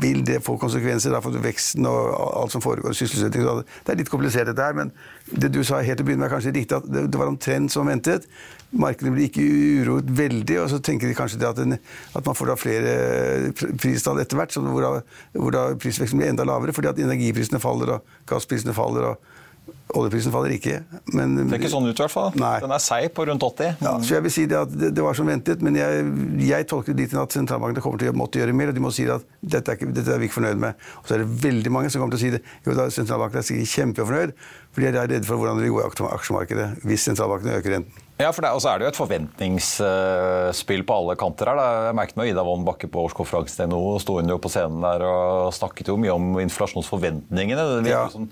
vil 0.01 0.21
det 0.29 0.43
få 0.45 0.57
konsekvenser 0.61 1.15
for 1.25 1.37
veksten 1.41 1.87
og 1.89 2.11
alt 2.43 2.53
som 2.53 2.63
foregår 2.65 2.93
i 2.93 2.99
sysselsetting. 2.99 3.47
Det 3.47 3.95
er 3.95 4.01
litt 4.01 4.13
komplisert, 4.13 4.51
dette 4.51 4.65
her, 4.65 4.77
men 4.77 4.93
det 5.33 5.49
du 5.55 5.63
sa 5.65 5.81
helt 5.81 6.03
begynne 6.05 6.21
med, 6.21 6.29
er 6.29 6.35
kanskje 6.35 6.53
riktig. 6.57 6.77
at 6.77 6.89
Det 7.13 7.21
var 7.21 7.33
omtrent 7.33 7.73
som 7.73 7.89
ventet. 7.89 8.27
Markedet 8.77 9.13
blir 9.15 9.31
ikke 9.31 9.47
uroet 9.87 10.11
veldig, 10.19 10.59
og 10.61 10.69
så 10.73 10.83
tenker 10.85 11.09
de 11.09 11.17
kanskje 11.17 11.41
at, 11.49 11.57
den, 11.57 11.79
at, 11.79 12.27
man 12.27 12.37
får 12.37 12.51
da 12.51 12.59
flere 12.61 12.93
pristall 13.81 14.21
etter 14.21 14.37
hvert, 14.37 14.59
hvor 14.59 14.85
da, 14.85 14.93
hvor 15.39 15.55
da 15.55 15.65
prisveksten 15.81 16.21
blir 16.21 16.33
enda 16.35 16.45
lavere 16.45 16.75
fordi 16.77 16.93
at 16.93 17.01
energiprisene 17.01 17.63
faller 17.63 17.97
og 17.97 18.17
gassprisene 18.29 18.77
faller. 18.77 19.15
og 19.15 19.36
Oljeprisen 19.95 20.33
faller 20.35 20.51
ikke. 20.57 20.81
Men, 21.15 21.37
det 21.39 21.45
er 21.47 21.61
ikke 21.61 21.71
sånn 21.71 21.87
ut, 21.87 21.95
i 21.95 22.03
hvert 22.03 22.13
fall. 22.13 22.33
Nei. 22.41 22.57
Den 22.63 22.75
er 22.75 22.83
seig 22.83 23.13
på 23.15 23.27
rundt 23.29 23.45
80. 23.47 23.77
Ja, 23.85 23.93
så 24.03 24.17
jeg 24.17 24.25
vil 24.25 24.35
si 24.35 24.47
det 24.51 24.59
at 24.59 24.73
det, 24.73 24.91
det 24.97 25.05
var 25.05 25.15
som 25.15 25.31
ventet, 25.31 25.63
men 25.63 25.79
jeg, 25.79 26.09
jeg 26.43 26.67
tolker 26.71 26.97
det 26.97 27.07
dit 27.07 27.15
at 27.23 27.37
sentralbankene 27.37 27.85
kommer 27.85 28.03
til 28.03 28.11
å 28.11 28.17
måtte 28.19 28.43
gjøre 28.43 28.57
mer, 28.57 28.73
og 28.73 28.79
de 28.79 28.83
må 28.83 28.91
si 28.95 29.07
at 29.13 29.23
dette 29.41 29.73
er, 29.73 29.79
ikke, 29.79 29.93
dette 29.95 30.17
er 30.17 30.23
vi 30.23 30.27
ikke 30.27 30.41
fornøyd 30.41 30.63
med. 30.67 30.89
Og 31.03 31.07
så 31.07 31.17
er 31.17 31.23
det 31.23 31.29
veldig 31.45 31.75
mange 31.77 31.93
som 31.93 32.03
kommer 32.03 32.17
til 32.17 32.23
å 32.23 32.25
si 32.25 32.33
det. 32.35 32.43
Jo, 32.67 32.75
da 32.79 32.89
sentralbankene 32.97 33.45
er 33.45 33.49
sikkert 33.53 33.75
kjempefornøyd, 33.77 34.35
fordi 34.75 34.91
de 34.91 35.03
er 35.05 35.15
redde 35.15 35.31
for 35.31 35.39
hvordan 35.39 35.63
det 35.63 35.69
vil 35.69 35.77
gå 35.77 35.85
i 35.85 36.11
aksjemarkedet 36.11 36.69
hvis 36.83 37.07
sentralbankene 37.11 37.61
øker 37.61 37.79
renten. 37.79 38.06
Ja, 38.19 38.31
for 38.33 38.41
det, 38.41 38.51
Og 38.57 38.63
så 38.65 38.71
er 38.73 38.79
det 38.81 38.87
jo 38.87 38.91
et 38.95 38.97
forventningsspill 38.97 40.83
på 40.89 40.95
alle 40.97 41.17
kanter 41.21 41.51
her. 41.51 41.59
Da. 41.61 41.67
Jeg 41.91 41.97
merket 41.99 42.17
meg 42.17 42.31
Ida 42.31 42.45
Wolden 42.47 42.65
Bakke 42.65 42.89
på 42.89 43.03
årskonferansen 43.05 43.59
til 43.61 43.69
NHO. 43.69 43.91
Sto 44.01 44.17
hun 44.17 44.33
jo 44.33 44.39
på 44.41 44.49
scenen 44.53 44.81
der 44.81 45.05
og 45.05 45.53
snakket 45.57 45.91
jo 45.93 45.99
mye 46.01 46.15
om 46.15 46.31
inflasjonsforventningene. 46.47 47.67
De, 47.85 47.91
Ja. 47.93 48.07
sånn, 48.09 48.31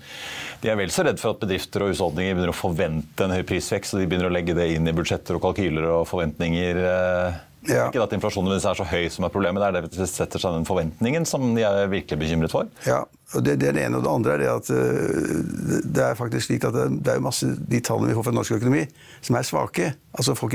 de 0.61 0.69
er 0.73 0.75
vel 0.81 0.89
så 0.89 1.05
redd 1.05 1.19
for 1.21 1.35
at 1.35 1.39
bedrifter 1.45 1.85
og 1.85 1.93
husholdninger 1.93 2.33
begynner 2.33 2.53
å 2.53 2.57
forvente 2.57 3.27
en 3.27 3.35
høy 3.37 3.43
prisvekst, 3.45 3.93
og 3.93 4.01
de 4.01 4.07
begynner 4.09 4.29
å 4.31 4.33
legge 4.33 4.55
det 4.57 4.71
inn 4.75 4.87
i 4.87 4.91
budsjetter 4.97 5.35
og 5.37 5.41
kalkyler 5.45 5.85
og 6.01 6.07
forventninger. 6.09 6.75
eh. 6.81 7.33
Ja. 7.69 7.87
Ikke 7.89 8.03
at 8.03 8.13
inflasjonen 8.13 8.53
er 8.55 8.61
så 8.77 8.85
høy 8.85 9.07
som 9.09 9.25
er 9.27 9.31
problemet, 9.33 9.61
det 9.63 9.67
er 9.67 9.87
det 9.87 9.91
det 9.97 10.07
setter 10.11 10.41
seg 10.41 10.53
den 10.57 10.67
forventningen 10.67 11.25
som 11.25 11.47
de 11.55 11.63
er 11.65 11.87
virkelig 11.91 12.19
bekymret 12.21 12.51
for. 12.53 12.67
Ja, 12.85 12.99
og 13.33 13.43
det, 13.45 13.57
det 13.61 13.69
er 13.71 13.77
det 13.77 13.85
ene. 13.87 13.97
Og 13.97 14.03
det 14.05 14.11
andre 14.11 14.33
er 14.35 14.43
det 14.43 14.49
at 14.51 14.69
øh, 14.69 15.81
det- 15.85 16.03
er 16.05 16.15
faktisk 16.19 16.47
slik 16.49 16.63
at 16.67 16.73
det, 16.77 16.85
det 17.05 17.15
er 17.15 17.23
masse 17.25 17.47
de 17.57 17.79
tallene 17.81 18.11
vi 18.11 18.17
får 18.19 18.27
fra 18.29 18.35
norsk 18.37 18.51
økonomi, 18.59 18.85
som 19.25 19.35
er 19.39 19.47
svake. 19.47 19.93
Altså 20.13 20.35
Folk 20.37 20.53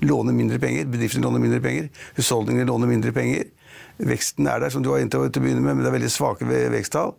låner 0.00 0.32
mindre 0.32 0.58
penger, 0.62 0.86
bedriftene 0.86 1.24
låner 1.26 1.42
mindre 1.42 1.60
penger, 1.60 1.88
husholdningene 2.16 2.66
låner 2.70 2.86
mindre 2.90 3.12
penger. 3.12 3.50
Veksten 3.98 4.46
er 4.50 4.58
der, 4.62 4.70
som 4.74 4.82
du 4.82 4.90
var 4.90 4.98
inne 5.02 5.10
til 5.10 5.20
å 5.22 5.28
begynne 5.30 5.62
med, 5.62 5.76
men 5.76 5.82
det 5.84 5.90
er 5.90 5.98
veldig 5.98 6.10
svake 6.10 6.46
veksttall. 6.48 7.14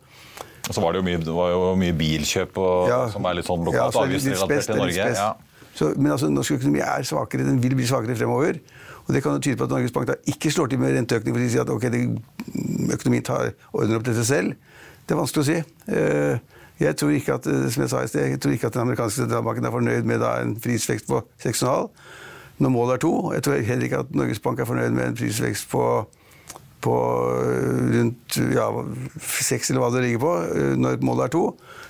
Og 0.65 0.74
så 0.74 0.82
var 0.82 0.96
det 0.96 1.01
jo 1.04 1.06
mye, 1.06 1.20
det 1.22 1.34
var 1.36 1.51
jo 1.54 1.75
mye 1.77 1.94
bilkjøp 1.94 2.58
og, 2.58 2.88
Ja. 2.89 3.01
som 3.13 3.25
er 3.30 3.36
litt 3.38 3.46
sånn 3.46 3.62
Ja, 3.68 3.86
lokalt 3.86 3.94
så 3.94 4.06
det 4.06 4.15
litt 4.15 4.42
avgiftsrelatert 4.42 4.75
i 4.75 4.80
Norge. 4.80 5.06
Ja. 5.13 5.34
Så, 5.75 5.92
men 6.00 6.12
altså, 6.12 6.30
norsk 6.32 6.56
økonomi 6.56 6.80
er 6.82 7.04
svakere, 7.04 7.46
den 7.46 7.60
vil 7.62 7.75
bli 7.75 7.86
svakere 7.86 8.15
fremover. 8.18 8.60
Og 9.05 9.13
Det 9.13 9.21
kan 9.24 9.38
jo 9.38 9.39
tyde 9.39 9.57
på 9.59 9.67
at 9.67 9.69
Norges 9.69 9.93
Bank 9.93 10.07
da 10.09 10.15
ikke 10.25 10.51
slår 10.51 10.71
til 10.71 10.81
med 10.81 10.95
renteøkning 10.97 11.35
for 11.35 11.45
å 11.45 11.50
si 11.53 11.62
at 11.62 11.69
ok, 11.69 11.85
det, 11.93 12.01
økonomien 12.95 13.25
tar, 13.25 13.53
ordner 13.71 14.00
opp 14.00 14.07
dette 14.07 14.25
selv. 14.25 14.55
Det 15.05 15.13
er 15.13 15.21
vanskelig 15.21 15.43
å 15.43 15.50
si. 15.51 15.57
Eh, 15.93 16.38
Jeg 16.81 16.97
tror 17.00 17.13
ikke 17.15 17.38
at 17.38 17.45
eh, 17.47 17.69
som 17.71 17.85
jeg 17.85 17.91
sa 17.93 18.01
i 18.03 18.09
sted, 18.12 18.25
jeg 18.33 18.41
tror 18.43 18.51
ikke 18.51 18.67
at 18.67 18.75
den 18.75 18.83
amerikanske 18.83 19.21
sentralbanken 19.21 19.65
er 19.65 19.71
fornøyd 19.71 20.09
med 20.09 20.25
en 20.25 20.55
prisvekst 20.59 21.07
på 21.07 21.21
6,5 21.39 21.88
når 22.59 22.71
målet 22.71 22.97
er 22.97 23.01
to. 23.03 23.13
Jeg 23.35 23.43
tror 23.45 23.62
heller 23.67 23.88
ikke 23.88 24.01
at 24.03 24.12
Norges 24.15 24.41
Bank 24.43 24.59
er 24.59 24.67
fornøyd 24.67 24.95
med 24.95 25.12
en 25.12 25.17
prisvekst 25.21 25.69
på 25.71 25.85
på 26.85 26.93
øh, 27.41 27.85
rundt 27.95 28.35
ja, 28.53 28.67
seks, 29.17 29.71
eller 29.71 29.81
hva 29.81 29.88
det 29.89 30.03
ligger 30.03 30.19
på, 30.21 30.33
når 30.77 31.00
målet 31.01 31.24
er 31.25 31.31
to. 31.33 31.45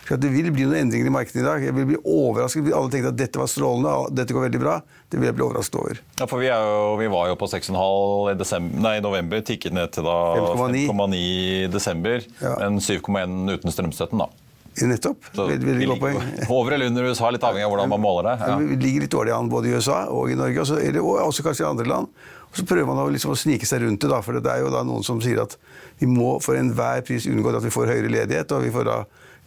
Så 0.08 0.16
det 0.22 0.30
vil 0.32 0.52
bli 0.54 0.64
noen 0.64 0.86
endringer 0.86 1.10
i 1.10 1.12
markedet 1.12 1.42
i 1.42 1.44
dag. 1.44 1.66
Jeg 1.66 1.76
vil 1.76 1.90
bli 1.90 1.98
overrasket 2.00 2.70
alle 2.70 2.94
tenkte 2.94 3.12
at 3.12 3.18
dette 3.20 3.42
var 3.42 3.50
strålende, 3.52 3.96
dette 4.16 4.36
går 4.38 4.46
veldig 4.46 4.62
bra. 4.62 4.78
Det 5.12 5.20
vil 5.22 5.28
jeg 5.30 5.36
bli 5.38 5.46
overrasket 5.46 5.76
over. 5.80 6.00
Ja, 6.20 6.26
for 6.28 6.42
vi, 6.42 6.48
jo, 6.50 6.96
vi 7.00 7.08
var 7.14 7.28
jo 7.30 7.36
på 7.38 7.48
6,5 7.52 8.98
i 8.98 9.04
november, 9.06 9.44
tikket 9.46 9.76
ned 9.76 9.92
til 9.94 10.04
da 10.08 10.16
5,9. 10.58 10.88
5,9 10.90 11.20
i 11.20 11.68
desember, 11.72 12.26
Ja. 12.42 12.56
men 12.64 12.80
7,1 12.82 13.54
uten 13.54 13.72
strømstøtten. 13.72 14.18
da. 14.24 14.28
Nettopp. 14.76 15.30
Så 15.32 15.46
vi 15.48 15.56
ligger 15.86 16.18
over 16.52 16.74
eller 16.76 16.90
under 16.92 17.06
USA, 17.08 17.30
litt 17.32 17.44
avhengig 17.48 17.64
av 17.64 17.72
hvordan 17.72 17.94
man 17.94 18.02
måler 18.04 18.28
det. 18.34 18.48
Ja. 18.50 18.58
Vi 18.60 18.76
ligger 18.82 19.06
litt 19.06 19.14
dårlig 19.14 19.32
an 19.38 19.48
både 19.52 19.70
i 19.70 19.76
USA 19.78 20.02
og 20.12 20.32
i 20.34 20.36
Norge, 20.36 20.60
og, 20.60 20.68
så, 20.68 20.80
eller, 20.84 21.00
og 21.06 21.22
også 21.30 21.46
kanskje 21.46 21.64
i 21.64 21.70
andre 21.70 21.86
land. 21.88 22.10
Og 22.50 22.60
så 22.60 22.66
prøver 22.68 22.88
man 22.90 23.00
å, 23.00 23.06
liksom, 23.14 23.32
å 23.32 23.40
snike 23.40 23.68
seg 23.70 23.86
rundt 23.86 24.02
det, 24.04 24.10
da, 24.12 24.20
for 24.26 24.36
det 24.36 24.52
er 24.52 24.66
jo 24.66 24.74
da 24.74 24.82
noen 24.88 25.04
som 25.06 25.22
sier 25.24 25.40
at 25.46 25.56
vi 26.02 26.10
må 26.12 26.36
for 26.44 26.60
enhver 26.60 27.06
pris 27.08 27.28
unngå 27.30 27.54
at 27.56 27.64
vi 27.64 27.72
får 27.72 27.94
høyere 27.94 28.12
ledighet, 28.12 28.52
og 28.58 28.66
vi 28.68 28.74
får 28.76 28.90
da 28.90 28.98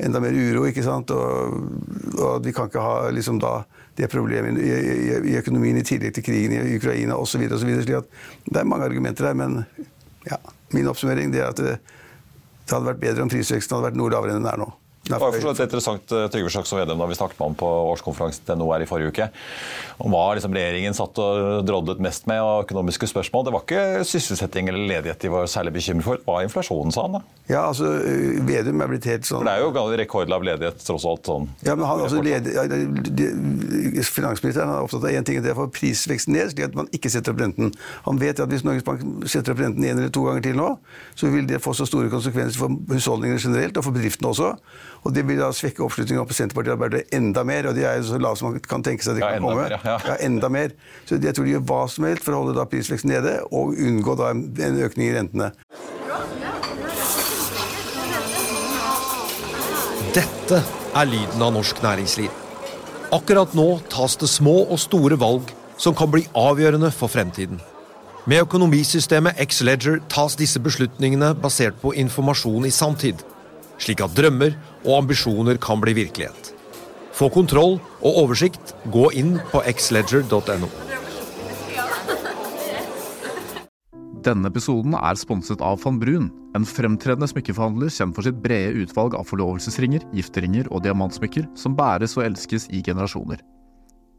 enda 0.07 0.21
mer 0.23 0.33
uro, 0.39 0.65
ikke 0.71 0.85
sant? 0.87 1.11
Og, 1.13 1.61
og 2.23 2.45
vi 2.47 2.53
kan 2.57 2.71
ikke 2.71 2.85
ha 2.85 2.97
liksom 3.13 3.41
da 3.43 3.53
det 3.99 4.09
problemet 4.13 4.59
i, 4.63 4.71
i, 4.71 5.15
i 5.33 5.37
økonomien 5.41 5.79
i 5.81 5.85
tillegg 5.87 6.15
til 6.17 6.25
krigen 6.27 6.55
i 6.55 6.77
Ukraina 6.79 7.19
osv. 7.19 7.45
det 7.49 8.61
er 8.61 8.69
mange 8.69 8.87
argumenter 8.87 9.31
her, 9.31 9.39
men 9.39 9.65
ja, 10.29 10.39
min 10.75 10.89
oppsummering 10.91 11.35
er 11.35 11.51
at 11.51 11.59
det, 11.59 11.79
det 12.65 12.75
hadde 12.75 12.93
vært 12.93 13.03
bedre 13.03 13.25
om 13.27 13.33
prisveksten 13.33 13.77
hadde 13.77 13.91
vært 13.91 13.99
noe 13.99 14.13
lavere 14.15 14.37
enn 14.37 14.45
den 14.45 14.53
er 14.53 14.63
nå. 14.63 14.71
Det 15.09 15.19
var 15.21 15.33
et 15.33 15.41
for 15.41 15.63
interessant 15.65 16.13
eh, 16.13 16.27
Trygve 16.33 16.51
Slagsvold 16.53 16.83
Vedum 16.83 17.01
da 17.01 17.07
vi 17.09 17.17
snakket 17.17 17.39
med 17.39 17.47
ham 17.47 17.57
på 17.59 17.69
årskonferansen 17.95 18.45
til 18.45 18.59
NHO 18.61 18.69
her 18.75 18.85
i 18.85 18.89
forrige 18.89 19.13
uke, 19.15 19.29
om 20.05 20.13
hva 20.13 20.25
liksom 20.37 20.53
regjeringen 20.57 20.97
satt 20.97 21.21
og 21.23 21.63
drodlet 21.69 22.03
mest 22.05 22.29
med 22.29 22.43
av 22.43 22.65
økonomiske 22.67 23.09
spørsmål. 23.13 23.47
Det 23.47 23.55
var 23.55 23.65
ikke 23.65 24.05
sysselsetting 24.09 24.69
eller 24.69 24.85
ledighet 24.91 25.23
de 25.25 25.33
var 25.33 25.49
særlig 25.51 25.73
bekymret 25.79 26.05
for, 26.05 26.21
det 26.21 26.29
var 26.29 26.45
inflasjonen, 26.45 26.93
sa 26.95 27.07
han. 27.07 27.19
da. 27.19 27.23
Ja, 27.49 27.63
altså, 27.71 27.95
øh, 27.97 28.43
Vedum 28.49 28.83
er 28.85 28.93
blitt 28.93 29.09
helt 29.09 29.25
sånn 29.29 29.41
For 29.41 29.49
det 29.49 29.55
er 29.57 29.65
jo 29.65 29.97
rekordlav 30.03 30.45
ledighet, 30.45 30.83
tross 30.85 31.07
alt. 31.09 31.25
sånn. 31.29 31.49
Ja, 31.65 31.75
men 31.79 31.89
han, 31.89 32.05
altså, 32.05 32.21
Finansministeren 34.09 34.73
er 34.73 34.85
opptatt 34.85 35.07
av 35.09 35.15
én 35.15 35.25
ting, 35.25 35.41
og 35.41 35.47
det 35.47 35.53
er 35.53 35.57
å 35.57 35.63
få 35.65 35.69
prisveksten 35.79 36.37
ned, 36.37 36.53
slik 36.53 36.69
at 36.69 36.77
man 36.77 36.91
ikke 36.95 37.11
setter 37.13 37.33
opp 37.33 37.41
renten. 37.43 37.73
Han 38.05 38.21
vet 38.21 38.43
at 38.45 38.53
hvis 38.53 38.67
Norges 38.67 38.85
Bank 38.87 39.01
setter 39.31 39.55
opp 39.55 39.63
renten 39.63 39.87
en 39.89 39.97
eller 40.03 40.13
to 40.13 40.27
ganger 40.27 40.45
til 40.45 40.59
nå, 40.59 40.69
så 41.19 41.33
vil 41.33 41.49
det 41.49 41.63
få 41.65 41.73
så 41.77 41.89
store 41.89 42.13
konsekvenser 42.13 42.61
for 42.61 42.77
husholdningene 42.93 43.41
generelt, 43.41 43.81
og 43.81 43.89
for 43.89 43.97
bedriftene 43.97 44.31
også. 44.35 44.53
Og 45.05 45.15
det 45.15 45.23
vil 45.29 45.39
da 45.41 45.49
svekke 45.55 45.85
oppslutningen 45.85 46.27
på 46.27 46.35
Senterpartiet 46.37 46.73
og 46.75 46.79
Arbeiderpartiet 46.81 47.15
enda 47.19 47.45
mer, 47.47 47.69
og 47.71 47.77
de 47.79 47.85
er 47.87 48.01
jo 48.01 48.09
så 48.11 48.19
lave 48.21 48.37
som 48.41 48.51
man 48.51 48.61
kan 48.61 48.83
tenke 48.87 49.05
seg 49.07 49.17
at 49.17 49.23
Ja, 49.23 49.29
kan 49.29 49.37
enda 49.39 49.49
komme. 49.49 49.63
mer, 49.63 49.77
ja, 49.85 49.99
ja. 50.09 50.17
enda 50.27 50.49
mer. 50.49 50.75
Så 51.09 51.21
jeg 51.23 51.35
tror 51.37 51.45
de 51.45 51.55
gjør 51.57 51.65
hva 51.71 51.83
som 51.89 52.05
helst 52.09 52.25
for 52.27 52.35
å 52.35 52.43
holde 52.43 52.57
da 52.59 52.65
prisveksten 52.69 53.11
nede, 53.15 53.39
og 53.53 53.75
unngå 53.79 54.17
da 54.19 54.31
en 54.35 54.45
en 54.59 54.83
økning 54.89 55.09
i 55.09 55.15
rentene. 55.17 55.53
Dette 60.17 60.63
er 60.97 61.09
lyden 61.09 61.43
av 61.45 61.53
norsk 61.55 61.81
næringsliv. 61.85 62.31
Akkurat 63.15 63.55
nå 63.57 63.67
tas 63.93 64.17
det 64.21 64.29
små 64.29 64.63
og 64.69 64.79
store 64.81 65.17
valg 65.21 65.53
som 65.81 65.95
kan 65.97 66.11
bli 66.13 66.25
avgjørende 66.37 66.91
for 66.93 67.09
fremtiden. 67.13 67.61
Med 68.29 68.43
økonomisystemet 68.45 69.39
X-Ledger 69.41 70.01
tas 70.13 70.35
disse 70.37 70.61
beslutningene 70.61 71.31
basert 71.41 71.79
på 71.81 71.95
informasjon 71.97 72.67
i 72.69 72.73
sanntid, 72.75 73.23
slik 73.81 74.03
at 74.05 74.13
drømmer 74.19 74.57
og 74.89 75.03
ambisjoner 75.03 75.61
kan 75.61 75.83
bli 75.85 75.95
virkelighet. 76.01 76.55
Få 77.13 77.29
kontroll 77.35 77.77
og 77.99 78.21
oversikt, 78.25 78.73
gå 78.95 79.11
inn 79.19 79.37
på 79.53 79.61
xledger.no. 79.69 80.71
Denne 84.25 84.51
episoden 84.51 84.97
er 84.99 85.19
sponset 85.19 85.63
av 85.65 85.79
van 85.85 86.01
Brun, 86.01 86.27
en 86.57 86.67
fremtredende 86.67 87.29
smykkeforhandler 87.31 87.93
kjent 87.93 88.17
for 88.17 88.27
sitt 88.27 88.41
brede 88.45 88.83
utvalg 88.83 89.15
av 89.17 89.29
forlovelsesringer, 89.29 90.03
gifteringer 90.17 90.69
og 90.73 90.83
diamantsmykker 90.85 91.47
som 91.59 91.77
bæres 91.79 92.17
og 92.19 92.27
elskes 92.27 92.67
i 92.75 92.83
generasjoner. 92.85 93.45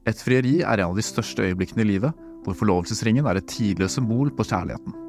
Et 0.07 0.23
frieri 0.23 0.59
er 0.63 0.79
en 0.79 0.93
av 0.93 0.97
de 0.97 1.05
største 1.05 1.43
øyeblikkene 1.49 1.83
i 1.83 1.91
livet, 1.91 2.25
hvor 2.45 2.55
forlovelsesringen 2.57 3.27
er 3.27 3.41
et 3.41 3.51
tidløst 3.51 3.99
symbol 3.99 4.31
på 4.33 4.47
kjærligheten. 4.47 5.08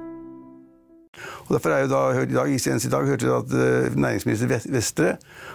Og 1.51 1.57
derfor 1.57 1.73
er 1.75 1.81
jo 1.83 1.89
da, 1.91 2.01
i 2.23 2.27
dag, 2.31 2.49
i 2.55 2.89
dag 2.91 3.07
hørte 3.09 3.27
vi 3.27 3.31
at 3.35 3.53
eh, 3.59 3.95
næringsminister 3.99 4.71
Vestre 4.71 5.09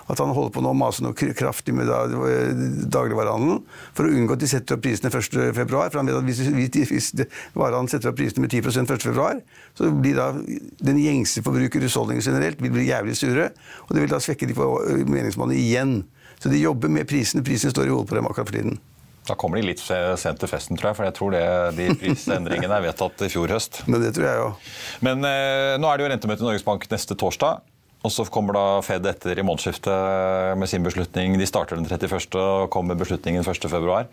at 0.06 0.20
han 0.20 0.32
holder 0.36 0.52
på 0.52 0.62
nå 0.62 0.74
å 0.74 0.76
mase 0.76 1.00
noe 1.04 1.16
kraftig 1.16 1.72
med 1.74 1.88
da, 1.88 2.02
eh, 2.28 2.50
dagligvarehandelen 2.92 3.62
for 3.96 4.04
å 4.04 4.12
unngå 4.12 4.36
at 4.36 4.42
de 4.42 4.50
setter 4.50 4.76
opp 4.76 4.84
prisene 4.84 5.08
1. 5.08 5.38
februar. 5.56 5.88
For 5.88 6.02
han 6.02 6.10
vet 6.10 6.18
at 6.18 6.26
hvis, 6.28 6.42
hvis, 6.52 6.92
hvis 6.92 7.08
varehandelen 7.56 7.88
setter 7.92 8.12
opp 8.12 8.18
prisene 8.20 8.44
med 8.44 8.52
10% 8.52 8.92
1. 8.98 9.06
februar, 9.08 9.40
så 9.78 9.88
blir 9.94 10.20
da 10.20 10.28
den 10.84 11.00
gjengse 11.00 11.44
forbruker 11.46 11.88
husholdninger 11.88 12.28
generelt 12.28 12.60
vil 12.60 12.74
bli 12.74 12.90
jævlig 12.90 13.16
sure, 13.16 13.48
og 13.86 13.96
det 13.96 14.04
vil 14.04 14.12
da 14.12 14.20
svekke 14.20 14.50
de 14.50 14.58
eh, 14.58 15.06
meningsmålene 15.08 15.56
igjen. 15.62 15.96
Så 16.36 16.52
de 16.52 16.60
jobber 16.60 16.92
med 16.92 17.08
prisene. 17.08 17.40
Prisene 17.46 17.72
står 17.72 17.88
i 17.88 17.96
hodet 17.96 18.10
på 18.12 18.18
dem 18.18 18.28
akkurat 18.28 18.50
for 18.52 18.58
tiden. 18.58 18.76
Da 19.26 19.34
kommer 19.38 19.58
de 19.58 19.70
litt 19.70 19.82
sent 19.82 20.38
til 20.40 20.50
festen, 20.50 20.78
tror 20.78 20.92
jeg. 20.92 20.98
For 20.98 21.08
jeg 21.08 21.16
tror 21.16 21.32
det, 21.34 21.46
de 21.78 21.88
prisendringene 21.98 22.76
er 22.78 22.84
vedtatt 22.88 23.26
i 23.26 23.30
fjor 23.32 23.50
høst. 23.56 23.82
Men 23.90 24.04
det 24.04 24.12
tror 24.16 24.28
jeg 24.28 24.42
jo. 24.42 24.50
Men 25.06 25.26
eh, 25.26 25.74
nå 25.82 25.90
er 25.90 25.98
det 25.98 26.06
jo 26.06 26.12
rentemøte 26.12 26.44
i 26.44 26.48
Norges 26.50 26.66
Bank 26.66 26.86
neste 26.92 27.18
torsdag. 27.18 27.64
Og 28.06 28.12
så 28.12 28.26
kommer 28.30 28.54
da 28.54 28.64
Fed 28.86 29.06
etter 29.10 29.40
i 29.40 29.44
månedsskiftet 29.46 30.54
med 30.60 30.70
sin 30.70 30.84
beslutning. 30.86 31.34
De 31.40 31.48
starter 31.48 31.78
den 31.78 31.88
31. 31.88 32.38
og 32.38 32.70
kommer 32.70 32.94
med 32.94 33.02
beslutningen 33.02 33.42
1.2. 33.42 34.06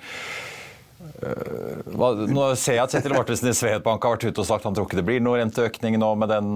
Hva, 1.93 2.09
nå 2.27 2.45
ser 2.59 2.77
jeg 2.77 2.83
at 2.83 2.93
Kjetil 2.95 3.13
Martinsen 3.15 3.49
i 3.51 3.53
Svedbank 3.55 4.03
har 4.05 4.15
vært 4.15 4.25
ute 4.31 4.41
og 4.43 4.47
sagt 4.47 4.65
han 4.67 4.75
tror 4.75 4.87
ikke 4.87 4.97
det 4.99 5.05
blir 5.07 5.21
noe 5.23 5.39
renteøkning 5.41 5.97
nå 6.01 6.09
med 6.19 6.31
den, 6.31 6.49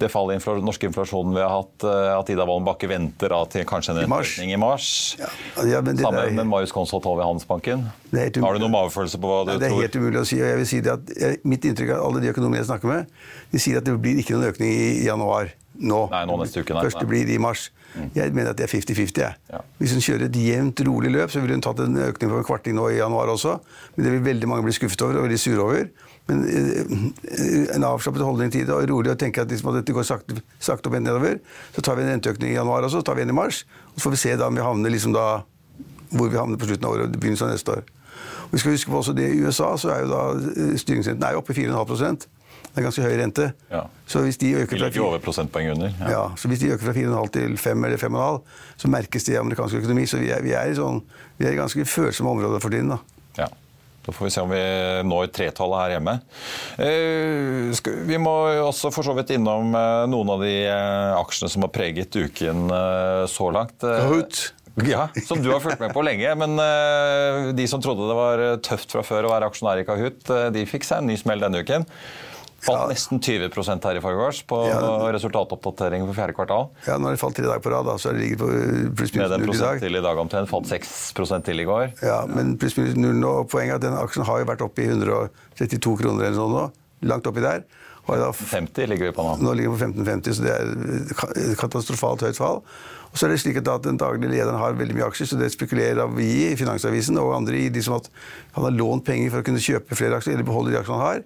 det 0.00 0.10
fallet 0.12 0.34
i 0.34 0.38
infla, 0.38 0.54
norske 0.64 0.88
inflasjonen 0.88 1.34
vi 1.36 1.42
har 1.42 1.52
hatt. 1.54 1.84
eh, 1.84 2.10
At 2.18 2.30
Ida 2.32 2.46
Wolden 2.48 2.66
Bakke 2.68 2.88
venter 2.90 3.32
da, 3.34 3.40
til 3.50 3.64
kanskje 3.68 3.94
en 3.94 4.02
renteøkning 4.04 4.54
i 4.54 4.60
mars. 4.60 4.88
Ja, 5.20 5.30
ja, 5.74 5.80
men 5.84 5.96
det 5.96 6.04
Sammen 6.06 6.20
der- 6.20 6.36
med 6.40 6.46
Marius 6.52 6.72
Konsvold 6.72 7.04
Hove 7.04 7.24
i 7.24 7.28
Handelsbanken. 7.28 7.86
Um- 8.14 8.44
Har 8.46 8.54
du 8.54 8.60
noen 8.62 8.70
magefølelse 8.76 9.18
på 9.18 9.26
hva 9.26 9.40
du 9.44 9.50
tror? 9.52 9.60
det 9.60 9.70
er 9.72 9.80
helt 9.80 9.96
umulig 9.98 10.20
å 10.20 10.26
si. 10.26 10.40
og 10.40 10.46
jeg 10.48 10.56
vil 10.62 10.66
si 10.70 10.80
det 10.80 10.92
at 10.92 11.44
Mitt 11.44 11.64
inntrykk 11.64 11.90
er 11.90 11.98
at 11.98 12.04
alle 12.06 12.20
de 12.22 12.30
økonomene 12.32 12.60
jeg 12.62 12.68
snakker 12.70 12.88
med, 12.88 13.06
de 13.52 13.58
sier 13.58 13.78
at 13.78 13.84
det 13.84 13.96
blir 14.00 14.18
ikke 14.22 14.36
noen 14.36 14.52
økning 14.52 14.70
i 14.70 15.04
januar. 15.08 15.50
Nå. 15.74 16.04
Nei, 16.12 16.22
nå 16.30 16.36
neste 16.38 16.62
uke, 16.62 16.74
nei. 16.76 16.84
Første 16.86 17.06
blir 17.08 17.30
i 17.34 17.38
mars. 17.42 17.68
Jeg 18.14 18.34
mener 18.34 18.50
at 18.50 18.58
det 18.58 18.66
er 18.66 18.72
50-50. 18.72 19.20
Ja. 19.50 19.60
Hvis 19.78 19.94
hun 19.94 20.02
kjører 20.02 20.26
et 20.26 20.38
jevnt, 20.38 20.82
rolig 20.86 21.12
løp, 21.14 21.30
så 21.30 21.42
ville 21.42 21.54
hun 21.56 21.62
tatt 21.62 21.82
en 21.82 21.98
økning 22.08 22.30
på 22.32 22.40
en 22.40 22.46
kvarting 22.46 22.76
nå 22.78 22.88
i 22.90 22.98
januar 22.98 23.30
også. 23.34 23.56
Men 23.94 24.06
det 24.06 24.12
vil 24.16 24.26
veldig 24.28 24.50
mange 24.50 24.66
bli 24.66 24.74
skuffet 24.74 25.02
over 25.06 25.20
og 25.20 25.26
veldig 25.28 25.38
sure 25.40 25.62
over. 25.62 25.88
Men 26.30 26.44
eh, 26.48 27.74
en 27.76 27.86
avslappet 27.86 28.24
holdning 28.24 28.52
til 28.54 28.66
det 28.66 28.74
og 28.74 28.86
rolig 28.90 29.12
og 29.12 29.18
tenke 29.20 29.42
at 29.42 29.50
liksom 29.50 29.72
at 29.72 29.80
dette 29.82 29.94
går 29.94 30.06
sakte, 30.08 30.38
sakte 30.62 30.90
opp 30.90 30.96
nedover, 30.98 31.40
så 31.74 31.84
tar 31.84 31.98
vi 31.98 32.06
en 32.06 32.14
renteøkning 32.14 32.54
i 32.54 32.56
januar 32.56 32.86
også, 32.86 33.02
så 33.02 33.10
tar 33.10 33.18
vi 33.18 33.26
en 33.26 33.34
i 33.34 33.36
mars. 33.36 33.64
Og 33.92 33.98
så 33.98 34.06
får 34.06 34.16
vi 34.16 34.22
se 34.22 34.38
da 34.40 34.48
om 34.48 34.56
vi 34.56 34.64
havner 34.64 34.94
liksom 34.94 35.14
da 35.14 35.26
hvor 36.14 36.30
vi 36.30 36.38
havner 36.38 36.60
på 36.60 36.70
slutten 36.70 36.86
av 36.86 36.96
året 36.96 37.10
og 37.10 37.20
begynnelsen 37.20 37.50
av 37.50 37.54
neste 37.56 37.76
år. 37.76 37.84
Og 38.46 38.54
vi 38.54 38.62
skal 38.62 38.76
huske 38.76 38.90
på 38.90 39.00
også 39.00 39.14
det 39.16 39.26
I 39.34 39.42
USA 39.42 39.74
så 39.80 39.90
er 39.92 40.04
jo 40.04 40.10
da 40.12 40.22
eh, 40.54 40.74
styringsrenten 40.80 41.26
er 41.26 41.36
jo 41.36 41.42
oppe 41.42 41.54
i 41.54 41.66
4,5 41.66 42.26
Det 42.74 42.82
er 42.82 42.86
ganske 42.88 43.06
høy 43.06 43.16
rente. 43.20 43.48
Ja. 43.70 43.84
Så 44.10 44.24
hvis 44.24 44.38
de 44.42 44.50
øker 44.58 44.80
fra 44.82 45.02
over 45.06 45.20
prosentpoeng 45.22 45.70
under. 45.76 45.92
ja, 46.10 46.24
så 46.34 46.50
hvis 46.50 46.58
de 46.58 46.72
øker 46.74 46.88
fra 46.88 46.94
4,5 46.96 47.28
til 47.38 47.58
5 47.58 47.84
eller 47.86 48.00
5,5, 48.02 48.40
så 48.82 48.90
merkes 48.90 49.28
det 49.28 49.36
i 49.36 49.38
amerikansk 49.38 49.78
økonomi. 49.78 50.06
Så 50.10 50.18
vi 50.18 50.32
er, 50.34 50.42
vi 50.42 50.56
er 50.58 50.72
i 50.72 50.74
sånn, 50.74 51.04
vi 51.38 51.46
er 51.46 51.54
i 51.54 51.60
ganske 51.60 51.86
følsomme 51.86 52.34
områder 52.34 52.64
for 52.64 52.74
tiden. 52.74 52.90
da. 52.96 52.98
Ja. 53.38 53.46
Da 54.04 54.12
får 54.12 54.26
vi 54.26 54.32
se 54.34 54.42
om 54.44 54.50
vi 54.52 54.64
når 55.08 55.30
tretallet 55.32 55.80
her 55.80 55.94
hjemme. 55.94 56.18
Eh, 56.82 57.94
vi 58.10 58.18
må 58.20 58.34
også 58.66 58.90
for 58.92 59.06
så 59.06 59.14
vidt 59.16 59.32
innom 59.36 59.72
eh, 59.78 60.02
noen 60.12 60.34
av 60.34 60.44
de 60.44 60.52
eh, 60.66 61.14
aksjene 61.16 61.52
som 61.54 61.64
har 61.64 61.72
preget 61.72 62.12
uken 62.12 62.68
så 63.30 63.48
langt. 63.54 63.78
Kahoot. 63.80 64.42
Ja, 64.90 65.06
Som 65.22 65.38
du 65.38 65.52
har 65.52 65.62
fulgt 65.62 65.78
med 65.78 65.92
på 65.94 66.02
lenge. 66.02 66.32
Men 66.34 66.58
de 67.54 67.66
som 67.70 67.78
trodde 67.80 68.08
det 68.10 68.16
var 68.18 68.40
tøft 68.66 68.90
fra 68.90 69.04
før 69.06 69.28
å 69.28 69.30
være 69.30 69.46
aksjonær 69.46 69.80
i 69.80 69.86
Kahoot, 69.86 70.32
de 70.50 70.64
fikk 70.66 70.82
seg 70.88 70.98
en 70.98 71.12
ny 71.12 71.14
smell 71.20 71.44
denne 71.46 71.62
uken. 71.62 71.86
Falt 72.64 72.88
nesten 72.90 73.20
20% 73.20 73.84
her 73.84 73.98
i 73.98 74.02
forgårs 74.04 74.42
på 74.48 74.58
Ja. 74.70 74.78
resultatoppdatering 75.12 76.06
for 76.08 76.14
fjerde 76.16 76.34
kvartal. 76.36 76.70
Ja, 76.86 76.96
nå 76.98 77.10
har 77.10 77.16
det 77.16 77.20
falt 77.20 77.36
tre 77.36 77.44
dager 77.44 77.60
på 77.64 77.70
rad, 77.74 77.84
da, 77.86 77.96
så 78.00 78.12
ligger 78.12 78.14
det 78.14 78.24
ligget 78.24 78.40
på 78.40 78.48
eh, 78.48 78.90
pluss 78.96 79.14
Med 79.14 79.30
minus 79.30 79.46
null 79.46 79.54
i 79.54 79.58
dag. 79.60 79.80
til 79.84 79.96
i 79.96 80.04
dag 80.08 80.18
omtrent. 80.24 80.48
Falt 80.48 80.66
6% 80.70 81.44
til 81.44 81.60
i 81.60 81.64
går. 81.68 81.92
Ja, 82.02 82.24
men 82.26 82.56
pluss 82.58 82.76
minus 82.80 82.96
null 82.96 83.14
nå. 83.20 83.34
Poenget 83.52 83.76
er 83.76 83.80
at 83.82 83.86
den 83.88 83.98
aksjen 84.00 84.24
har 84.24 84.40
jo 84.40 84.48
vært 84.52 84.64
oppe 84.64 84.82
i 84.82 84.88
132 84.88 85.96
kroner 86.00 86.24
eller 86.30 86.38
sånn 86.38 86.52
nå. 86.56 86.66
Langt 87.04 87.26
oppi 87.28 87.40
der. 87.44 87.64
Da 88.04 88.32
50 88.36 88.86
ligger 88.90 89.08
vi 89.08 89.12
på 89.16 89.24
nå. 89.24 89.38
Nå 89.40 89.52
ligger 89.56 89.72
vi 89.72 89.78
på 89.80 89.86
15,50, 90.04 90.34
så 90.36 90.42
det 90.44 90.52
er 90.52 91.52
et 91.52 91.58
katastrofalt 91.58 92.20
høyt 92.26 92.36
fall. 92.36 92.58
Og 93.14 93.16
så 93.16 93.24
er 93.26 93.30
det 93.32 93.38
slik 93.40 93.56
at 93.62 93.82
Den 93.86 93.96
daglige 93.96 94.28
lederen 94.32 94.58
har 94.60 94.74
veldig 94.76 94.96
mye 94.98 95.06
aksjer, 95.08 95.26
så 95.30 95.38
det 95.40 95.52
spekulerer 95.54 96.08
vi 96.12 96.50
i 96.50 96.56
Finansavisen 96.58 97.16
og 97.22 97.32
andre 97.36 97.56
i 97.56 97.70
liksom 97.72 97.96
at 97.96 98.08
han 98.56 98.64
har 98.66 98.74
lånt 98.76 99.04
penger 99.06 99.30
for 99.32 99.40
å 99.40 99.46
kunne 99.46 99.62
kjøpe 99.62 99.96
flere 99.96 100.18
aksjer, 100.18 100.34
eller 100.34 100.44
beholde 100.48 100.72
de 100.74 100.80
aksjene 100.82 100.98
han 101.00 101.06
har. 101.06 101.22